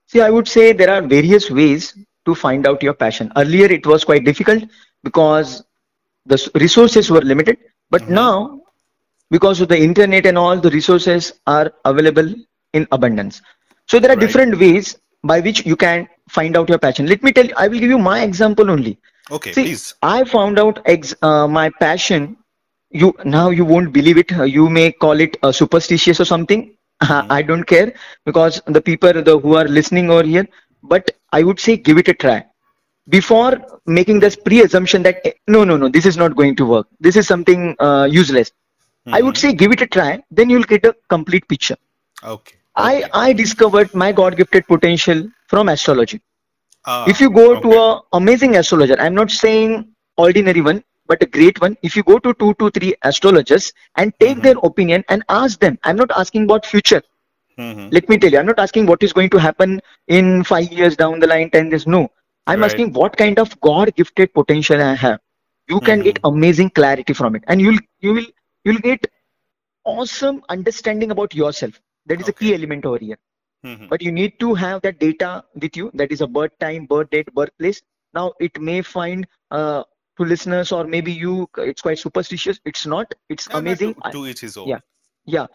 see 0.07 0.21
i 0.21 0.31
would 0.31 0.47
say 0.47 0.73
there 0.73 0.91
are 0.91 1.03
various 1.03 1.51
ways 1.51 1.97
to 2.27 2.35
find 2.35 2.67
out 2.67 2.83
your 2.83 2.95
passion 2.95 3.33
earlier 3.37 3.67
it 3.67 3.87
was 3.87 4.05
quite 4.05 4.25
difficult 4.25 4.63
because 5.03 5.65
the 6.27 6.39
resources 6.57 7.11
were 7.11 7.23
limited 7.23 7.57
but 7.91 8.03
mm-hmm. 8.03 8.15
now 8.15 8.61
because 9.31 9.61
of 9.61 9.69
the 9.69 9.79
internet 9.79 10.27
and 10.27 10.39
all 10.39 10.57
the 10.57 10.71
resources 10.71 11.33
are 11.47 11.73
available 11.85 12.35
in 12.73 12.87
abundance. 12.93 13.43
So 13.87 13.99
there 13.99 14.11
are 14.11 14.15
right. 14.15 14.21
different 14.21 14.59
ways 14.59 14.97
by 15.23 15.41
which 15.41 15.65
you 15.67 15.77
can 15.77 16.09
find 16.29 16.57
out 16.57 16.69
your 16.69 16.79
passion. 16.79 17.07
Let 17.07 17.23
me 17.23 17.33
tell 17.33 17.47
you 17.47 17.55
i 17.57 17.69
will 17.69 17.79
give 17.79 17.91
you 17.91 17.99
my 17.99 18.23
example 18.23 18.71
only. 18.71 18.99
Okay 19.31 19.53
See, 19.53 19.65
please. 19.65 19.95
I 20.03 20.25
found 20.25 20.59
out 20.59 20.81
ex- 20.87 21.15
uh, 21.23 21.47
my 21.47 21.71
passion. 21.81 22.37
You 22.91 23.15
now 23.25 23.51
you 23.51 23.65
won't 23.65 23.93
believe 23.93 24.17
it. 24.17 24.31
You 24.31 24.69
may 24.71 24.93
call 24.93 25.21
it 25.21 25.37
uh, 25.43 25.53
superstitious 25.53 26.21
or 26.21 26.25
something. 26.25 26.75
Mm-hmm. 27.03 27.31
i 27.39 27.43
don't 27.43 27.65
care 27.65 27.93
because 28.25 28.61
the 28.67 28.81
people 28.81 29.13
the, 29.13 29.39
who 29.39 29.55
are 29.55 29.69
listening 29.69 30.11
over 30.11 30.25
here 30.25 30.47
but 30.83 31.13
i 31.33 31.45
would 31.45 31.61
say 31.61 31.77
give 31.77 31.99
it 31.99 32.09
a 32.09 32.15
try. 32.15 32.45
Before 33.09 33.57
making 33.87 34.21
this 34.21 34.37
pre-assumption 34.37 35.03
that 35.05 35.21
eh, 35.25 35.33
no 35.47 35.65
no 35.65 35.77
no 35.77 35.89
this 35.89 36.05
is 36.05 36.17
not 36.17 36.37
going 36.37 36.57
to 36.57 36.67
work. 36.67 36.89
This 37.01 37.17
is 37.17 37.27
something 37.27 37.75
uh, 37.79 38.09
useless 38.11 38.51
Mm-hmm. 39.09 39.15
I 39.15 39.23
would 39.23 39.35
mm-hmm. 39.37 39.49
say 39.49 39.55
give 39.55 39.73
it 39.73 39.81
a 39.81 39.87
try, 39.87 40.23
then 40.31 40.51
you'll 40.51 40.65
get 40.65 40.85
a 40.85 40.95
complete 41.09 41.49
picture. 41.49 41.77
Okay. 42.23 42.57
I, 42.77 43.09
I 43.15 43.33
discovered 43.33 43.95
my 43.95 44.13
God 44.13 44.37
gifted 44.37 44.67
potential 44.67 45.29
from 45.47 45.71
astrology. 45.71 46.21
Uh, 46.85 47.07
if 47.09 47.21
you 47.21 47.31
go 47.31 47.57
okay. 47.57 47.63
to 47.63 47.79
a 47.79 48.01
amazing 48.13 48.57
astrologer, 48.57 49.01
I'm 49.01 49.15
not 49.15 49.31
saying 49.31 49.89
ordinary 50.19 50.61
one, 50.61 50.85
but 51.07 51.23
a 51.23 51.27
great 51.27 51.59
one. 51.61 51.77
If 51.83 51.97
you 51.97 52.03
go 52.03 52.19
to 52.19 52.35
two 52.35 52.53
to 52.55 52.71
three 52.71 52.95
astrologers 53.03 53.73
and 53.97 54.13
take 54.21 54.33
mm-hmm. 54.33 54.41
their 54.43 54.57
opinion 54.63 55.05
and 55.09 55.25
ask 55.29 55.59
them, 55.59 55.79
I'm 55.85 55.97
not 55.97 56.11
asking 56.11 56.45
about 56.45 56.67
future. 56.67 57.03
Mm-hmm. 57.59 57.89
Let 57.91 58.09
me 58.09 58.19
tell 58.19 58.31
you, 58.31 58.39
I'm 58.39 58.47
not 58.47 58.59
asking 58.59 58.87
what 58.87 59.03
is 59.03 59.13
going 59.13 59.31
to 59.31 59.39
happen 59.39 59.81
in 60.07 60.45
five 60.45 60.71
years 60.71 60.97
down 60.97 61.19
the 61.19 61.27
line, 61.27 61.51
ten 61.51 61.71
years. 61.71 61.87
No, 61.87 62.11
I'm 62.47 62.61
right. 62.61 62.71
asking 62.71 62.93
what 62.93 63.17
kind 63.17 63.39
of 63.39 63.59
God 63.61 63.95
gifted 63.97 64.35
potential 64.35 64.81
I 64.81 64.95
have. 64.95 65.21
You 65.69 65.81
can 65.81 66.01
get 66.01 66.17
mm-hmm. 66.17 66.35
amazing 66.37 66.71
clarity 66.71 67.13
from 67.13 67.35
it, 67.37 67.43
and 67.49 67.61
you'll 67.61 67.79
you 68.01 68.15
will 68.15 68.27
you'll 68.65 68.79
get 68.79 69.07
awesome 69.85 70.43
understanding 70.49 71.11
about 71.11 71.35
yourself. 71.35 71.81
That 72.07 72.21
is 72.21 72.29
okay. 72.29 72.31
a 72.31 72.39
key 72.39 72.55
element 72.55 72.85
over 72.85 72.99
here. 72.99 73.19
Mm-hmm. 73.65 73.87
But 73.89 74.03
you 74.03 74.13
need 74.13 74.39
to 74.41 74.55
have 74.55 74.83
that 74.83 74.99
data 74.99 75.45
with 75.55 75.77
you. 75.77 75.91
That 75.95 76.13
is 76.13 76.21
a 76.21 76.27
birth 76.27 76.59
time, 76.59 76.87
birth 76.87 77.11
date, 77.11 77.33
birthplace. 77.35 77.83
Now 78.15 78.33
it 78.41 78.61
may 78.61 78.83
find 78.83 79.27
uh, 79.51 79.83
to 80.17 80.25
listeners 80.25 80.73
or 80.73 80.85
maybe 80.85 81.13
you 81.13 81.49
it's 81.57 81.83
quite 81.83 81.99
superstitious. 81.99 82.61
It's 82.65 82.87
not. 82.87 83.15
It's 83.29 83.49
amazing. 83.51 83.95
To, 83.95 84.11
to 84.13 84.27
each 84.27 84.41
his 84.41 84.57
own. 84.57 84.69
Yeah, 84.69 84.79
yeah. 85.25 85.47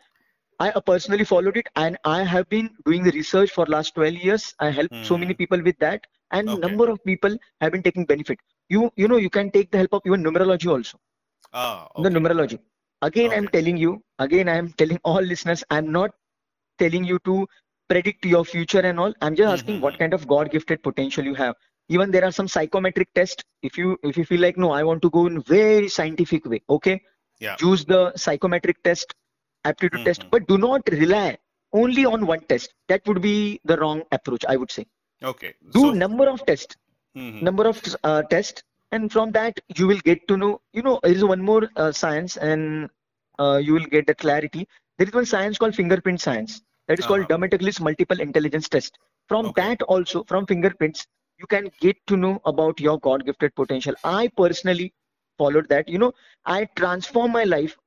I 0.60 0.72
personally 0.86 1.26
followed 1.26 1.58
it 1.58 1.68
and 1.76 1.98
I 2.06 2.24
have 2.24 2.48
been 2.50 2.70
doing 2.86 3.04
the 3.04 3.12
research 3.12 3.52
for 3.52 3.66
last 3.66 3.96
12 3.96 4.14
years. 4.16 4.54
I 4.60 4.70
helped 4.70 4.94
mm-hmm. 4.94 5.04
so 5.04 5.18
many 5.18 5.34
mm-hmm. 5.34 5.38
people 5.38 5.62
with 5.62 5.78
that 5.80 6.06
and 6.32 6.48
okay. 6.50 6.60
number 6.60 6.90
of 6.90 7.04
people 7.04 7.36
have 7.60 7.72
been 7.72 7.84
taking 7.84 8.06
benefit. 8.06 8.40
You 8.70 8.92
you 8.96 9.08
know 9.08 9.18
you 9.18 9.30
can 9.30 9.50
take 9.52 9.72
the 9.72 9.78
help 9.78 9.94
of 9.94 10.02
even 10.06 10.24
numerology 10.24 10.70
also. 10.70 11.00
Ah, 11.54 11.88
okay. 11.96 12.04
The 12.04 12.20
numerology 12.20 12.60
again 13.08 13.32
okay. 13.32 13.38
i'm 13.38 13.48
telling 13.58 13.78
you 13.86 13.92
again 14.28 14.50
i'm 14.56 14.70
telling 14.82 15.00
all 15.04 15.22
listeners 15.34 15.64
i'm 15.70 15.92
not 16.00 16.12
telling 16.80 17.04
you 17.12 17.20
to 17.30 17.46
predict 17.90 18.26
your 18.26 18.44
future 18.46 18.80
and 18.80 19.00
all. 19.00 19.14
I'm 19.22 19.36
just 19.36 19.46
mm-hmm. 19.46 19.54
asking 19.54 19.82
what 19.82 20.00
kind 20.00 20.14
of 20.14 20.28
god 20.28 20.52
gifted 20.52 20.84
potential 20.84 21.24
you 21.24 21.36
have. 21.36 21.56
Even 21.90 22.12
there 22.12 22.24
are 22.24 22.32
some 22.32 22.48
psychometric 22.48 23.14
tests. 23.14 23.44
If 23.62 23.78
you 23.78 23.98
if 24.04 24.18
you 24.18 24.26
feel 24.26 24.42
like 24.42 24.58
no 24.58 24.72
i 24.72 24.84
want 24.84 25.02
to 25.06 25.10
go 25.10 25.26
in 25.28 25.42
very 25.42 25.90
scientific 25.90 26.46
way 26.46 26.62
okay? 26.70 27.02
Yeah. 27.40 27.56
Use 27.62 27.86
the 27.86 28.14
psychometric 28.16 28.82
test 28.84 29.14
aptitude 29.66 30.00
mm-hmm. 30.00 30.06
test 30.06 30.30
but 30.32 30.48
do 30.48 30.58
not 30.58 30.82
rely 30.92 31.38
only 31.74 32.06
on 32.06 32.26
one 32.26 32.42
test. 32.42 32.74
That 32.88 33.08
would 33.08 33.22
be 33.22 33.60
the 33.64 33.78
wrong 33.78 34.04
approach 34.12 34.46
i 34.48 34.56
would 34.56 34.72
say. 34.72 34.86
Okay. 35.24 35.54
Do 35.72 35.80
so, 35.80 35.92
number 35.92 36.30
of 36.30 36.46
tests. 36.46 36.76
Mm-hmm. 37.16 37.46
number 37.46 37.68
of 37.68 37.80
uh, 38.04 38.24
tests 38.24 38.64
and 38.94 39.12
from 39.12 39.32
that 39.38 39.60
you 39.78 39.88
will 39.88 40.04
get 40.10 40.28
to 40.30 40.38
know 40.38 40.52
you 40.78 40.84
know 40.88 41.00
there 41.04 41.18
is 41.20 41.24
one 41.34 41.42
more 41.52 41.64
uh, 41.76 41.92
science 41.92 42.38
and 42.38 42.90
uh, 43.40 43.60
you 43.68 43.74
will 43.74 43.90
get 43.96 44.08
the 44.08 44.16
clarity 44.24 44.68
there 44.98 45.08
is 45.08 45.14
one 45.14 45.26
science 45.34 45.58
called 45.58 45.76
fingerprint 45.76 46.22
science 46.22 46.62
that 46.88 47.00
is 47.00 47.06
uh-huh. 47.06 47.16
called 47.16 47.30
Dermatoglyphs 47.30 47.82
multiple 47.90 48.20
intelligence 48.20 48.70
test 48.70 49.00
from 49.28 49.48
okay. 49.48 49.62
that 49.62 49.82
also 49.84 50.24
from 50.32 50.46
fingerprints 50.46 51.08
you 51.38 51.48
can 51.48 51.70
get 51.80 51.98
to 52.08 52.18
know 52.18 52.40
about 52.46 52.80
your 52.88 53.00
god 53.08 53.26
gifted 53.30 53.56
potential 53.62 53.96
i 54.04 54.28
personally 54.44 54.94
followed 55.38 55.70
that 55.70 55.90
you 55.96 55.98
know 56.04 56.12
i 56.46 56.60
transformed 56.82 57.34
my 57.34 57.44
life 57.44 57.78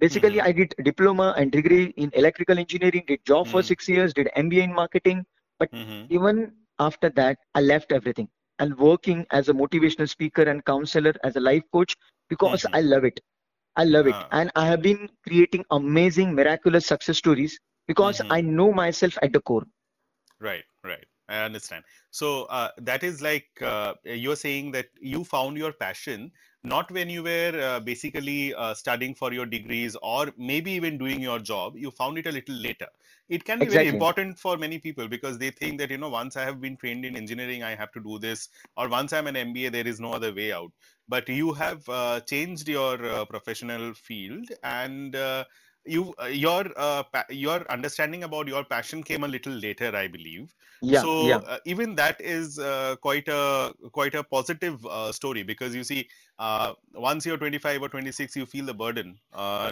basically 0.00 0.38
mm-hmm. 0.38 0.48
i 0.48 0.52
did 0.52 0.74
diploma 0.88 1.34
and 1.36 1.52
degree 1.52 1.84
in 1.96 2.10
electrical 2.22 2.58
engineering 2.64 3.04
did 3.06 3.24
job 3.24 3.44
mm-hmm. 3.44 3.52
for 3.52 3.62
six 3.62 3.88
years 3.88 4.14
did 4.14 4.30
mba 4.44 4.64
in 4.68 4.74
marketing 4.80 5.24
but 5.58 5.70
mm-hmm. 5.72 6.02
even 6.18 6.52
after 6.88 7.10
that 7.20 7.38
i 7.54 7.60
left 7.60 7.92
everything 7.92 8.28
and 8.58 8.76
working 8.76 9.26
as 9.30 9.48
a 9.48 9.52
motivational 9.52 10.08
speaker 10.08 10.42
and 10.42 10.64
counselor 10.64 11.14
as 11.24 11.36
a 11.36 11.40
life 11.40 11.62
coach 11.72 11.96
because 12.28 12.62
mm-hmm. 12.62 12.74
I 12.74 12.80
love 12.80 13.04
it. 13.04 13.20
I 13.76 13.84
love 13.84 14.06
it. 14.06 14.14
Uh-huh. 14.14 14.28
And 14.32 14.50
I 14.56 14.66
have 14.66 14.82
been 14.82 15.08
creating 15.26 15.64
amazing, 15.70 16.34
miraculous 16.34 16.86
success 16.86 17.18
stories 17.18 17.58
because 17.86 18.18
mm-hmm. 18.18 18.32
I 18.32 18.40
know 18.40 18.72
myself 18.72 19.16
at 19.22 19.32
the 19.32 19.40
core. 19.40 19.64
Right, 20.40 20.64
right. 20.84 21.04
I 21.28 21.44
understand. 21.44 21.84
So 22.10 22.44
uh, 22.44 22.70
that 22.78 23.02
is 23.02 23.20
like 23.20 23.48
uh, 23.60 23.94
you're 24.04 24.36
saying 24.36 24.72
that 24.72 24.86
you 25.00 25.24
found 25.24 25.58
your 25.58 25.72
passion 25.72 26.32
not 26.68 26.90
when 26.90 27.10
you 27.10 27.22
were 27.22 27.60
uh, 27.60 27.80
basically 27.80 28.54
uh, 28.54 28.74
studying 28.74 29.14
for 29.14 29.32
your 29.32 29.46
degrees 29.46 29.96
or 30.02 30.32
maybe 30.36 30.72
even 30.72 30.98
doing 30.98 31.20
your 31.20 31.38
job. 31.38 31.76
You 31.76 31.90
found 31.90 32.18
it 32.18 32.26
a 32.26 32.32
little 32.32 32.54
later 32.54 32.88
it 33.28 33.44
can 33.44 33.58
be 33.58 33.66
exactly. 33.66 33.84
very 33.84 33.94
important 33.94 34.38
for 34.38 34.56
many 34.56 34.78
people 34.78 35.06
because 35.06 35.38
they 35.38 35.50
think 35.50 35.78
that 35.78 35.90
you 35.90 35.98
know 35.98 36.08
once 36.08 36.36
i 36.36 36.44
have 36.44 36.60
been 36.60 36.76
trained 36.76 37.04
in 37.04 37.16
engineering 37.16 37.62
i 37.62 37.74
have 37.74 37.92
to 37.92 38.00
do 38.00 38.18
this 38.18 38.48
or 38.76 38.88
once 38.88 39.12
i'm 39.12 39.26
an 39.26 39.34
mba 39.34 39.70
there 39.70 39.86
is 39.86 40.00
no 40.00 40.12
other 40.12 40.32
way 40.32 40.52
out 40.52 40.72
but 41.08 41.28
you 41.28 41.52
have 41.52 41.88
uh, 41.88 42.20
changed 42.20 42.68
your 42.68 43.04
uh, 43.04 43.24
professional 43.24 43.94
field 43.94 44.48
and 44.62 45.16
uh, 45.16 45.44
you 45.88 46.14
uh, 46.22 46.26
your 46.26 46.64
uh, 46.76 47.02
your 47.30 47.70
understanding 47.70 48.24
about 48.24 48.46
your 48.46 48.64
passion 48.64 49.02
came 49.02 49.24
a 49.24 49.28
little 49.28 49.52
later 49.52 49.94
i 49.96 50.06
believe 50.06 50.54
yeah, 50.80 51.00
so 51.00 51.26
yeah. 51.26 51.36
Uh, 51.36 51.58
even 51.64 51.94
that 51.96 52.20
is 52.20 52.58
uh, 52.58 52.94
quite 53.00 53.26
a 53.28 53.72
quite 53.92 54.14
a 54.14 54.22
positive 54.22 54.84
uh, 54.86 55.10
story 55.10 55.42
because 55.42 55.74
you 55.74 55.82
see 55.82 56.08
uh, 56.38 56.72
once 56.94 57.26
you're 57.26 57.36
25 57.36 57.82
or 57.82 57.88
26 57.88 58.36
you 58.36 58.46
feel 58.46 58.64
the 58.64 58.74
burden 58.74 59.18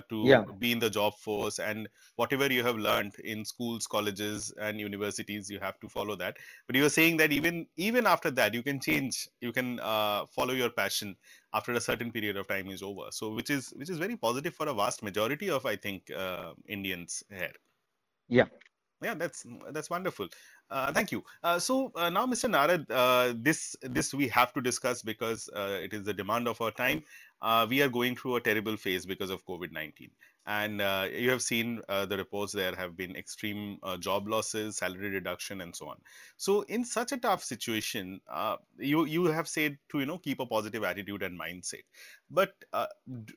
to 0.09 0.23
yeah. 0.25 0.43
be 0.59 0.73
in 0.73 0.81
the 0.81 0.91
job 0.91 1.15
force 1.15 1.61
and 1.61 1.89
whatever 2.17 2.53
you 2.53 2.65
have 2.65 2.77
learned 2.77 3.15
in 3.23 3.45
schools 3.45 3.87
colleges 3.87 4.53
and 4.61 4.81
universities 4.81 5.49
you 5.49 5.61
have 5.61 5.79
to 5.79 5.89
follow 5.89 6.17
that 6.17 6.37
but 6.67 6.75
you 6.75 6.83
were 6.83 6.89
saying 6.89 7.17
that 7.17 7.31
even 7.31 7.67
even 7.77 8.07
after 8.07 8.31
that 8.31 8.53
you 8.53 8.63
can 8.63 8.81
change 8.81 9.29
you 9.41 9.53
can 9.53 9.79
follow 9.79 10.55
your 10.55 10.71
passion 10.71 11.15
after 11.59 11.73
a 11.73 11.81
certain 11.89 12.13
period 12.17 12.37
of 12.37 12.49
time 12.49 12.69
is 12.77 12.83
over 12.91 13.07
so 13.21 13.31
which 13.41 13.51
is 13.51 13.73
which 13.77 13.91
is 13.91 13.99
very 14.07 14.17
positive 14.29 14.55
for 14.61 14.69
a 14.69 14.75
vast 14.83 15.03
majority 15.11 15.51
of 15.59 15.67
i 15.67 15.77
think 15.87 16.13
uh, 16.25 16.53
indians 16.79 17.23
here 17.43 17.55
Yeah. 18.29 18.47
Yeah, 19.03 19.15
that's 19.15 19.47
that's 19.73 19.91
wonderful. 19.91 20.29
Uh, 20.71 20.93
thank 20.93 21.13
you. 21.13 21.23
Uh, 21.45 21.59
so 21.59 21.93
uh, 21.97 22.11
now, 22.11 22.27
Mr. 22.27 22.49
Narad, 22.51 22.87
uh, 22.91 23.35
this 23.37 23.77
this 23.83 24.15
we 24.15 24.29
have 24.29 24.53
to 24.55 24.63
discuss 24.63 25.03
because 25.03 25.49
uh, 25.55 25.79
it 25.83 25.95
is 25.95 26.05
the 26.05 26.15
demand 26.15 26.49
of 26.49 26.61
our 26.63 26.73
time. 26.73 27.03
Uh, 27.43 27.67
we 27.69 27.83
are 27.83 27.89
going 27.89 28.17
through 28.17 28.37
a 28.37 28.41
terrible 28.41 28.77
phase 28.77 29.05
because 29.05 29.31
of 29.31 29.45
COVID 29.47 29.73
nineteen, 29.73 30.11
and 30.47 30.81
uh, 30.81 31.07
you 31.13 31.31
have 31.31 31.43
seen 31.43 31.83
uh, 31.89 32.07
the 32.07 32.17
reports. 32.17 32.53
There 32.53 32.75
have 32.75 32.97
been 32.97 33.15
extreme 33.15 33.79
uh, 33.83 33.97
job 33.99 34.27
losses, 34.27 34.79
salary 34.79 35.11
reduction, 35.11 35.61
and 35.61 35.75
so 35.75 35.89
on. 35.89 35.97
So, 36.37 36.63
in 36.63 36.85
such 36.85 37.13
a 37.13 37.19
tough 37.19 37.45
situation, 37.45 38.21
you 38.79 39.05
you 39.05 39.27
have 39.27 39.49
said 39.49 39.77
to 39.91 40.01
you 40.01 40.07
know 40.07 40.19
keep 40.19 40.41
a 40.41 40.47
positive 40.47 40.83
attitude 40.83 41.23
and 41.23 41.39
mindset. 41.39 41.85
But 42.31 42.55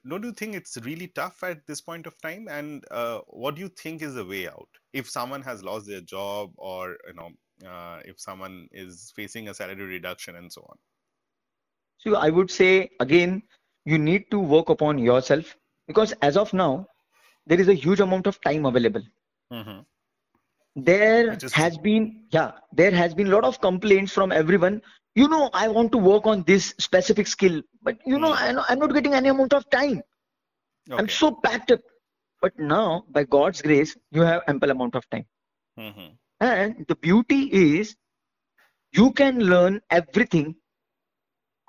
don't 0.08 0.24
you 0.24 0.32
think 0.32 0.56
it's 0.56 0.78
really 0.84 1.08
tough 1.08 1.44
at 1.44 1.68
this 1.68 1.82
point 1.82 2.08
of 2.08 2.20
time? 2.22 2.48
And 2.50 2.84
what 3.28 3.56
do 3.56 3.62
you 3.62 3.70
think 3.70 4.02
is 4.02 4.16
the 4.16 4.26
way 4.26 4.48
out 4.48 4.70
if 4.94 5.10
someone 5.10 5.42
has 5.42 5.64
lost 5.64 5.88
their 5.88 6.02
job 6.02 6.52
or 6.58 6.98
you 7.08 7.14
know 7.14 7.32
uh, 7.70 8.00
if 8.06 8.20
someone 8.20 8.68
is 8.72 9.12
facing 9.16 9.50
a 9.50 9.54
salary 9.54 9.84
reduction 9.84 10.36
and 10.36 10.52
so 10.52 10.66
on? 10.70 10.78
So 11.98 12.16
I 12.16 12.30
would 12.30 12.50
say 12.50 12.90
again, 13.02 13.44
you 13.90 13.98
need 13.98 14.30
to 14.32 14.40
work 14.40 14.70
upon 14.70 15.00
yourself 15.00 15.56
because 15.88 16.14
as 16.22 16.38
of 16.38 16.54
now, 16.54 16.86
there 17.46 17.60
is 17.60 17.68
a 17.68 17.74
huge 17.74 18.00
amount 18.00 18.28
of 18.28 18.40
time 18.42 18.66
available. 18.66 19.02
Mm-hmm. 19.52 19.80
There 20.76 21.36
just... 21.36 21.56
has 21.56 21.78
been, 21.78 22.26
yeah, 22.32 22.52
there 22.72 22.92
has 22.92 23.16
been 23.16 23.28
a 23.28 23.32
lot 23.32 23.44
of 23.44 23.60
complaints 23.60 24.14
from 24.14 24.32
everyone. 24.32 24.82
You 25.16 25.28
know, 25.28 25.50
I 25.54 25.68
want 25.68 25.92
to 25.94 25.98
work 25.98 26.28
on 26.28 26.44
this 26.44 26.76
specific 26.78 27.28
skill, 27.28 27.62
but 27.82 27.98
you 28.06 28.20
know, 28.20 28.34
mm. 28.34 28.64
I, 28.70 28.74
am 28.74 28.80
not 28.80 28.94
getting 28.94 29.16
any 29.16 29.30
amount 29.30 29.54
of 29.54 29.68
time. 29.72 30.04
Okay. 30.90 31.00
I'm 31.02 31.10
so 31.10 31.32
packed 31.32 31.72
up. 31.72 31.82
But 32.42 32.58
now, 32.58 33.04
by 33.10 33.24
God's 33.24 33.62
grace, 33.62 33.98
you 34.12 34.22
have 34.22 34.44
ample 34.48 34.70
amount 34.70 34.96
of 34.96 35.10
time. 35.10 35.26
Mm-hmm. 35.78 36.14
And 36.40 36.86
the 36.88 36.96
beauty 36.96 37.42
is 37.72 37.96
you 38.94 39.12
can 39.12 39.40
learn 39.40 39.82
everything 39.90 40.56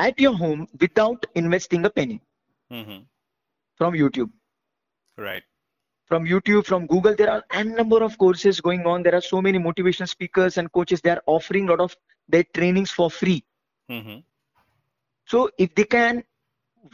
at 0.07 0.19
your 0.19 0.35
home 0.35 0.67
without 0.81 1.27
investing 1.35 1.85
a 1.85 1.91
penny 1.91 2.21
mm-hmm. 2.73 3.01
from 3.77 3.95
YouTube. 3.95 4.31
Right. 5.17 5.43
From 6.07 6.25
YouTube, 6.25 6.67
from 6.67 6.87
Google, 6.87 7.15
there 7.15 7.31
are 7.31 7.45
n 7.53 7.75
number 7.75 8.03
of 8.03 8.17
courses 8.19 8.61
going 8.61 8.87
on. 8.87 9.05
There 9.05 9.15
are 9.15 9.21
so 9.21 9.41
many 9.41 9.59
motivational 9.59 10.09
speakers 10.09 10.59
and 10.59 10.73
coaches. 10.73 11.01
They 11.01 11.11
are 11.11 11.23
offering 11.27 11.69
a 11.69 11.73
lot 11.73 11.81
of 11.81 11.97
their 12.29 12.45
trainings 12.55 12.91
for 12.91 13.11
free. 13.11 13.45
Mm-hmm. 13.91 14.19
So 15.27 15.51
if 15.59 15.75
they 15.75 15.85
can 15.85 16.25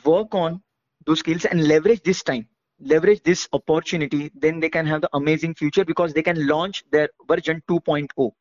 work 0.05 0.35
on 0.35 0.61
those 1.07 1.21
skills 1.21 1.47
and 1.47 1.66
leverage 1.66 2.03
this 2.03 2.23
time, 2.23 2.47
leverage 2.81 3.23
this 3.23 3.49
opportunity, 3.53 4.31
then 4.35 4.61
they 4.61 4.69
can 4.69 4.87
have 4.87 5.01
the 5.01 5.11
amazing 5.14 5.55
future 5.55 5.85
because 5.85 6.12
they 6.12 6.23
can 6.23 6.47
launch 6.47 6.85
their 6.90 7.09
version 7.29 7.62
2.0. 7.71 8.33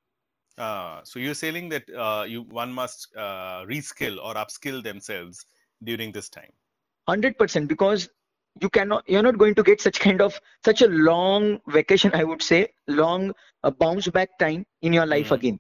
Uh, 0.58 1.02
so 1.04 1.20
you're 1.20 1.34
saying 1.34 1.70
that 1.70 1.84
uh, 1.94 2.24
you 2.24 2.44
one 2.44 2.72
must 2.72 3.10
uh, 3.16 3.66
reskill 3.66 4.18
or 4.24 4.36
upskill 4.36 4.84
themselves 4.84 5.46
during 5.84 6.12
this 6.12 6.30
time. 6.30 6.52
Hundred 7.08 7.38
percent, 7.38 7.68
because 7.68 8.10
you 8.62 8.70
cannot, 8.70 9.04
you're 9.08 9.22
not 9.22 9.38
going 9.38 9.54
to 9.56 9.64
get 9.64 9.82
such 9.82 10.00
kind 10.00 10.22
of 10.22 10.40
such 10.64 10.82
a 10.82 10.88
long 10.88 11.60
vacation. 11.68 12.12
I 12.14 12.24
would 12.24 12.42
say 12.42 12.70
long 12.88 13.34
uh, 13.64 13.72
bounce 13.72 14.08
back 14.08 14.40
time 14.40 14.66
in 14.82 14.94
your 14.94 15.06
life 15.06 15.30
mm. 15.30 15.36
again. 15.36 15.60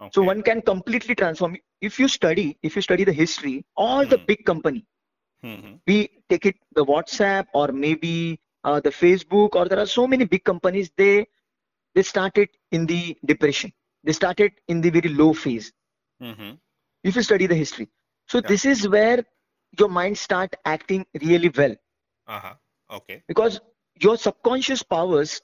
Okay. 0.00 0.10
So 0.14 0.22
one 0.22 0.42
can 0.42 0.62
completely 0.62 1.14
transform. 1.14 1.56
If 1.80 1.98
you 1.98 2.08
study, 2.08 2.58
if 2.62 2.74
you 2.74 2.82
study 2.82 3.04
the 3.04 3.12
history, 3.12 3.64
all 3.76 4.04
mm. 4.04 4.10
the 4.10 4.18
big 4.18 4.44
company, 4.44 4.86
Mm-hmm. 5.44 5.74
We 5.86 6.10
take 6.28 6.46
it 6.46 6.56
the 6.74 6.84
WhatsApp 6.84 7.46
or 7.54 7.68
maybe 7.68 8.40
uh, 8.64 8.80
the 8.80 8.90
Facebook 8.90 9.54
or 9.54 9.68
there 9.68 9.78
are 9.78 9.86
so 9.86 10.06
many 10.06 10.24
big 10.24 10.44
companies. 10.44 10.90
They 10.96 11.26
they 11.94 12.02
started 12.02 12.48
in 12.72 12.86
the 12.86 13.16
depression. 13.24 13.72
They 14.06 14.12
started 14.12 14.52
in 14.68 14.80
the 14.80 14.90
very 14.90 15.10
low 15.10 15.34
phase. 15.34 15.72
Mm-hmm. 16.22 16.52
If 17.04 17.16
you 17.16 17.22
study 17.22 17.46
the 17.46 17.54
history, 17.54 17.88
so 18.26 18.38
yeah. 18.38 18.48
this 18.48 18.64
is 18.64 18.88
where 18.88 19.22
your 19.78 19.90
mind 19.90 20.16
start 20.16 20.54
acting 20.64 21.04
really 21.20 21.50
well. 21.50 21.76
Uh-huh. 22.26 22.54
Okay. 22.90 23.22
Because 23.28 23.60
your 24.00 24.16
subconscious 24.16 24.82
powers 24.82 25.42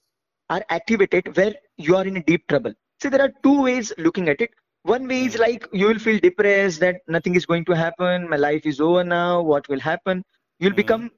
are 0.49 0.65
activated 0.71 1.37
where 1.37 1.55
you 1.77 1.97
are 1.97 2.07
in 2.07 2.17
a 2.17 2.23
deep 2.23 2.49
trouble. 2.49 2.73
See, 3.03 3.11
there 3.11 3.23
are 3.23 3.33
two 3.43 3.63
ways 3.63 3.93
looking 3.99 4.29
at 4.31 4.41
it 4.41 4.51
one 4.83 5.07
way 5.07 5.25
is 5.25 5.35
hmm. 5.35 5.43
like 5.43 5.67
you 5.73 5.87
will 5.87 5.99
feel 5.99 6.19
depressed 6.19 6.81
that 6.81 7.01
nothing 7.09 7.35
is 7.35 7.47
going 7.47 7.65
to 7.65 7.73
happen 7.73 8.29
my 8.29 8.37
life 8.37 8.67
is 8.67 8.81
over 8.81 9.05
now 9.05 9.41
what 9.41 9.69
will 9.69 9.81
happen 9.81 10.25
you'll 10.59 10.73
mm. 10.73 10.83
become 10.85 11.11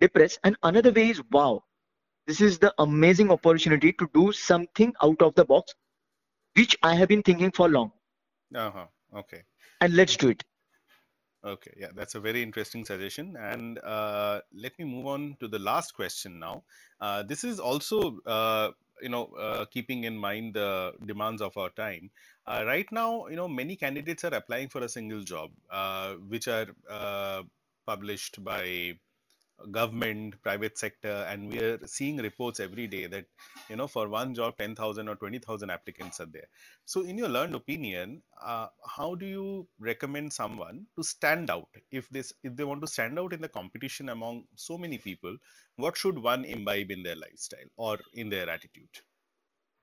depressed 0.00 0.38
and 0.44 0.56
another 0.62 0.92
way 0.92 1.10
is 1.10 1.20
wow 1.32 1.60
this 2.26 2.40
is 2.40 2.58
the 2.58 2.72
amazing 2.78 3.30
opportunity 3.30 3.92
to 3.92 4.08
do 4.14 4.30
something 4.32 4.94
out 5.02 5.20
of 5.20 5.34
the 5.34 5.44
box 5.44 5.74
which 6.56 6.76
i 6.82 6.94
have 6.94 7.08
been 7.08 7.22
thinking 7.22 7.50
for 7.50 7.68
long. 7.68 7.92
Uh-huh. 8.54 8.86
Okay. 9.16 9.42
And 9.80 9.94
let's 9.94 10.16
do 10.16 10.28
it. 10.28 10.44
Okay. 11.44 11.72
Yeah 11.76 11.88
that's 11.94 12.14
a 12.14 12.20
very 12.20 12.42
interesting 12.42 12.84
suggestion. 12.84 13.36
And 13.36 13.78
uh, 13.78 14.40
let 14.54 14.78
me 14.78 14.84
move 14.84 15.06
on 15.06 15.36
to 15.40 15.48
the 15.48 15.58
last 15.58 15.94
question 15.94 16.38
now. 16.38 16.64
Uh, 17.00 17.22
this 17.22 17.44
is 17.44 17.60
also 17.60 18.18
uh, 18.26 18.70
you 19.00 19.08
know 19.08 19.26
uh, 19.38 19.64
keeping 19.66 20.04
in 20.04 20.16
mind 20.16 20.54
the 20.54 20.94
demands 21.06 21.42
of 21.42 21.56
our 21.56 21.70
time. 21.70 22.10
Uh, 22.46 22.64
right 22.66 22.90
now 22.90 23.26
you 23.28 23.36
know 23.36 23.48
many 23.48 23.76
candidates 23.76 24.24
are 24.24 24.34
applying 24.34 24.68
for 24.68 24.82
a 24.82 24.88
single 24.88 25.22
job 25.22 25.50
uh, 25.70 26.14
which 26.14 26.48
are 26.48 26.66
uh, 26.90 27.42
published 27.86 28.42
by 28.42 28.98
government 29.70 30.34
private 30.42 30.78
sector 30.78 31.26
and 31.28 31.52
we 31.52 31.58
are 31.58 31.78
seeing 31.86 32.16
reports 32.18 32.60
every 32.60 32.86
day 32.86 33.06
that 33.06 33.24
you 33.68 33.76
know 33.76 33.86
for 33.86 34.08
one 34.08 34.34
job 34.34 34.56
10000 34.56 35.08
or 35.08 35.16
20000 35.16 35.70
applicants 35.70 36.20
are 36.20 36.26
there. 36.26 36.48
So 36.84 37.02
in 37.02 37.18
your 37.18 37.28
learned 37.28 37.54
opinion 37.54 38.22
uh, 38.40 38.68
how 38.86 39.14
do 39.14 39.26
you 39.26 39.66
recommend 39.78 40.32
someone 40.32 40.86
to 40.96 41.02
stand 41.02 41.50
out? 41.50 41.68
If 41.90 42.08
this 42.10 42.32
if 42.42 42.56
they 42.56 42.64
want 42.64 42.80
to 42.82 42.86
stand 42.86 43.18
out 43.18 43.32
in 43.32 43.40
the 43.40 43.48
competition 43.48 44.08
among 44.10 44.44
so 44.54 44.78
many 44.78 44.98
people 44.98 45.36
what 45.76 45.96
should 45.96 46.18
one 46.18 46.44
imbibe 46.44 46.90
in 46.90 47.02
their 47.02 47.16
lifestyle 47.16 47.70
or 47.76 47.98
in 48.14 48.30
their 48.30 48.48
attitude? 48.48 48.88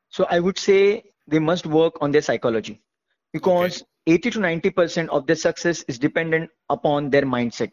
So 0.10 0.26
i 0.30 0.40
would 0.40 0.58
say 0.58 1.04
they 1.28 1.40
must 1.40 1.66
work 1.66 2.02
on 2.02 2.12
their 2.12 2.22
psychology 2.22 2.82
because 3.34 3.82
okay. 3.82 4.14
80 4.16 4.30
to 4.32 4.40
90 4.40 4.70
percent 4.70 5.10
of 5.10 5.28
their 5.28 5.36
success 5.36 5.84
is 5.88 6.00
dependent 6.00 6.50
upon 6.70 7.10
their 7.10 7.24
mindset 7.24 7.72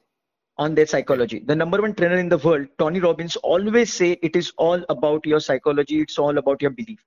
on 0.59 0.75
their 0.75 0.87
psychology. 0.87 1.41
The 1.41 1.57
number 1.57 1.81
one 1.81 1.95
trainer 1.95 2.19
in 2.19 2.29
the 2.29 2.39
world, 2.39 2.69
Tony 2.79 3.01
Robbins, 3.01 3.37
always 3.37 3.93
say 3.93 4.19
it 4.23 4.37
is 4.37 4.53
all 4.57 4.85
about 4.89 5.27
your 5.27 5.41
psychology. 5.41 6.01
It's 6.01 6.19
all 6.19 6.39
about 6.39 6.63
your 6.63 6.71
belief. 6.71 7.05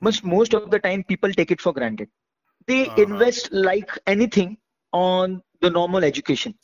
Most 0.00 0.24
most 0.24 0.54
of 0.54 0.70
the 0.70 0.78
time, 0.78 1.04
people 1.04 1.32
take 1.32 1.50
it 1.50 1.60
for 1.60 1.72
granted. 1.72 2.08
They 2.66 2.86
uh-huh. 2.86 3.02
invest 3.02 3.52
like 3.52 3.98
anything 4.06 4.58
on 4.92 5.42
the 5.60 5.70
normal 5.70 6.04
education, 6.04 6.54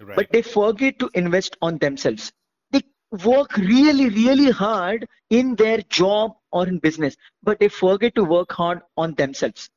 right. 0.00 0.16
but 0.16 0.30
they 0.32 0.42
forget 0.42 0.98
to 0.98 1.10
invest 1.14 1.56
on 1.62 1.78
themselves. 1.78 2.32
They 2.70 2.82
work 3.24 3.56
really, 3.56 4.08
really 4.08 4.50
hard 4.50 5.08
in 5.30 5.54
their 5.54 5.78
job 5.82 6.36
or 6.50 6.66
in 6.66 6.78
business, 6.78 7.16
but 7.42 7.60
they 7.60 7.68
forget 7.68 8.14
to 8.16 8.24
work 8.24 8.52
hard 8.52 8.82
on 8.96 9.14
themselves. 9.14 9.70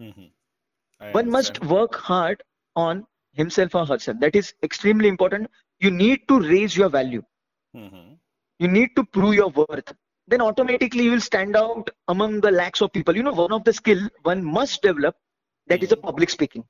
Mm-hmm. 0.00 1.12
One 1.12 1.30
must 1.30 1.62
work 1.64 1.94
hard 1.94 2.42
on 2.74 3.06
himself 3.36 3.74
or 3.74 3.86
herself. 3.86 4.18
That 4.20 4.34
is 4.34 4.54
extremely 4.62 5.08
important. 5.08 5.50
You 5.80 5.90
need 5.90 6.26
to 6.28 6.40
raise 6.40 6.76
your 6.76 6.88
value. 6.88 7.22
Mm-hmm. 7.76 8.14
You 8.58 8.68
need 8.68 8.96
to 8.96 9.04
prove 9.04 9.34
your 9.34 9.50
worth. 9.50 9.92
Then 10.28 10.40
automatically 10.40 11.04
you 11.04 11.12
will 11.12 11.20
stand 11.20 11.56
out 11.56 11.88
among 12.08 12.40
the 12.40 12.50
lakhs 12.50 12.80
of 12.80 12.92
people. 12.92 13.14
You 13.14 13.22
know, 13.22 13.32
one 13.32 13.52
of 13.52 13.64
the 13.64 13.72
skill 13.72 14.08
one 14.22 14.42
must 14.44 14.82
develop 14.82 15.14
that 15.68 15.76
mm-hmm. 15.76 15.84
is 15.84 15.92
a 15.92 15.96
public 15.96 16.30
speaking. 16.30 16.64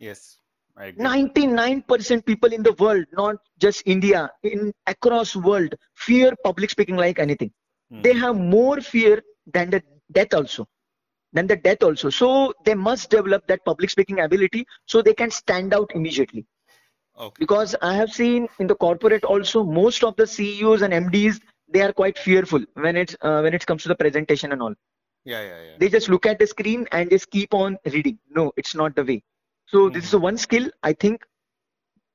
Yes. 0.00 0.38
99% 0.78 2.24
people 2.24 2.52
in 2.52 2.62
the 2.62 2.72
world, 2.72 3.04
not 3.12 3.36
just 3.58 3.82
India, 3.84 4.30
in 4.42 4.72
across 4.86 5.36
world, 5.36 5.74
fear 5.94 6.32
public 6.42 6.70
speaking 6.70 6.96
like 6.96 7.18
anything. 7.18 7.52
Mm-hmm. 7.92 8.02
They 8.02 8.14
have 8.14 8.36
more 8.36 8.80
fear 8.80 9.22
than 9.52 9.70
the 9.70 9.82
death 10.10 10.32
also 10.32 10.66
then 11.32 11.46
the 11.46 11.56
death 11.56 11.82
also. 11.82 12.10
So 12.10 12.52
they 12.64 12.74
must 12.74 13.10
develop 13.10 13.46
that 13.46 13.64
public 13.64 13.90
speaking 13.90 14.20
ability 14.20 14.66
so 14.86 15.02
they 15.02 15.14
can 15.14 15.30
stand 15.30 15.74
out 15.74 15.90
immediately. 15.94 16.46
Okay. 17.18 17.34
because 17.38 17.74
i 17.82 17.94
have 17.94 18.10
seen 18.10 18.48
in 18.58 18.66
the 18.66 18.74
corporate 18.74 19.22
also 19.22 19.62
most 19.62 20.02
of 20.02 20.16
the 20.16 20.26
ceos 20.26 20.80
and 20.80 20.94
mds 20.94 21.40
they 21.68 21.82
are 21.82 21.92
quite 21.92 22.18
fearful 22.18 22.64
when 22.74 22.96
it's 22.96 23.16
uh, 23.20 23.40
when 23.40 23.54
it 23.54 23.66
comes 23.66 23.82
to 23.82 23.88
the 23.88 23.94
presentation 23.94 24.52
and 24.52 24.62
all. 24.62 24.74
Yeah, 25.24 25.42
yeah 25.42 25.62
yeah. 25.62 25.76
They 25.78 25.88
just 25.88 26.08
look 26.08 26.26
at 26.26 26.38
the 26.38 26.46
screen 26.46 26.86
and 26.92 27.08
just 27.10 27.30
keep 27.30 27.54
on 27.54 27.78
reading. 27.86 28.18
No 28.30 28.52
it's 28.56 28.74
not 28.74 28.94
the 28.94 29.04
way. 29.04 29.22
So 29.66 29.78
mm-hmm. 29.78 29.94
this 29.94 30.04
is 30.08 30.16
one 30.16 30.36
skill 30.36 30.70
i 30.82 30.92
think 30.92 31.24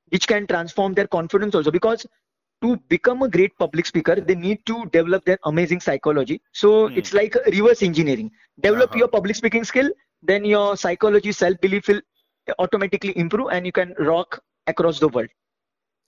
which 0.09 0.27
can 0.27 0.47
transform 0.47 0.93
their 0.93 1.07
confidence 1.07 1.55
also. 1.55 1.71
Because 1.71 2.05
to 2.61 2.75
become 2.89 3.21
a 3.21 3.29
great 3.29 3.57
public 3.57 3.85
speaker 3.85 4.15
they 4.15 4.35
need 4.35 4.65
to 4.65 4.85
develop 4.97 5.23
their 5.25 5.37
amazing 5.45 5.79
psychology 5.79 6.41
so 6.51 6.89
mm. 6.89 6.97
it's 6.97 7.13
like 7.13 7.35
reverse 7.47 7.83
engineering 7.83 8.31
develop 8.59 8.89
uh-huh. 8.89 8.99
your 8.99 9.07
public 9.07 9.35
speaking 9.35 9.63
skill 9.63 9.89
then 10.21 10.43
your 10.43 10.75
psychology 10.75 11.31
self 11.31 11.59
belief 11.61 11.87
will 11.87 12.01
automatically 12.59 13.17
improve 13.17 13.49
and 13.51 13.65
you 13.65 13.71
can 13.71 13.93
rock 13.99 14.41
across 14.67 14.99
the 14.99 15.09
world 15.09 15.29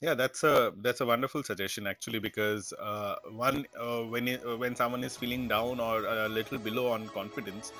Yeah, 0.00 0.14
that's 0.14 0.44
a 0.44 0.72
that's 0.84 1.02
a 1.02 1.06
wonderful 1.06 1.42
suggestion 1.42 1.86
actually 1.86 2.20
because 2.20 2.72
uh, 2.80 3.16
one 3.32 3.66
uh, 3.78 4.00
when 4.12 4.28
it, 4.28 4.44
uh, 4.46 4.56
when 4.56 4.74
someone 4.74 5.04
is 5.04 5.16
feeling 5.22 5.46
down 5.46 5.78
or 5.78 6.06
a 6.06 6.26
little 6.26 6.56
below 6.56 6.88
on 6.92 7.06
confidence, 7.08 7.72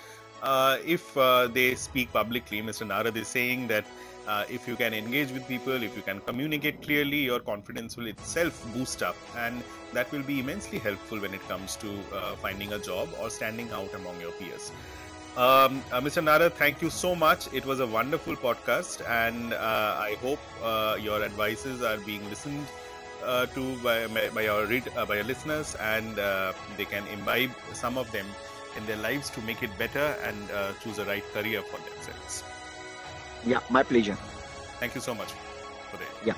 uh, 0.43 0.77
if 0.85 1.17
uh, 1.17 1.47
they 1.47 1.75
speak 1.75 2.13
publicly, 2.13 2.61
Mr. 2.61 2.87
Narad 2.87 3.17
is 3.17 3.27
saying 3.29 3.69
that 3.69 3.87
uh, 4.31 4.45
if 4.57 4.69
you 4.69 4.77
can 4.77 4.95
engage 4.95 5.31
with 5.37 5.47
people, 5.49 5.83
if 5.89 5.97
you 5.97 6.03
can 6.03 6.21
communicate 6.31 6.81
clearly, 6.83 7.21
your 7.31 7.41
confidence 7.41 7.97
will 7.97 8.07
itself 8.15 8.63
boost 8.75 9.03
up, 9.03 9.17
and 9.45 9.63
that 9.93 10.11
will 10.13 10.23
be 10.23 10.39
immensely 10.45 10.79
helpful 10.79 11.19
when 11.27 11.35
it 11.35 11.49
comes 11.49 11.77
to 11.85 11.91
finding 12.47 12.73
a 12.73 12.79
job 12.79 13.09
or 13.21 13.31
standing 13.39 13.71
out 13.81 13.93
among 14.01 14.21
your 14.21 14.33
peers. 14.43 14.71
Um, 15.37 15.83
uh, 15.93 16.01
Mr. 16.01 16.23
Nara, 16.23 16.51
thank 16.51 16.83
you 16.83 16.91
so 16.91 17.15
much. 17.15 17.53
It 17.55 17.65
was 17.65 17.79
a 17.79 17.87
wonderful 17.87 18.35
podcast, 18.35 19.09
and 19.09 19.55
uh, 19.55 19.97
I 19.99 20.17
hope 20.21 20.41
uh, 20.63 20.97
your 21.01 21.23
advices 21.23 21.83
are 21.83 21.99
being 21.99 22.29
listened 22.29 22.67
uh, 23.25 23.47
to 23.47 23.77
by, 23.77 24.09
by, 24.35 24.43
your 24.43 24.67
read, 24.67 24.85
uh, 24.97 25.07
by 25.07 25.17
your 25.17 25.25
listeners, 25.25 25.77
and 25.77 26.19
uh, 26.19 26.53
they 26.77 26.85
can 26.85 27.07
imbibe 27.09 27.51
some 27.73 27.97
of 27.97 28.11
them 28.11 28.27
in 28.77 28.85
their 28.87 28.97
lives 28.97 29.31
to 29.31 29.41
make 29.43 29.63
it 29.63 29.71
better 29.79 30.17
and 30.25 30.37
choose 30.83 30.99
a 30.99 31.05
right 31.05 31.25
career 31.33 31.63
for 31.63 31.79
themselves. 31.89 32.43
Yeah, 33.45 33.61
my 33.71 33.83
pleasure. 33.83 34.17
Thank 34.79 34.95
you 34.95 35.01
so 35.01 35.15
much 35.15 35.33
for 35.91 35.97
that. 35.97 36.09
Yeah. 36.25 36.35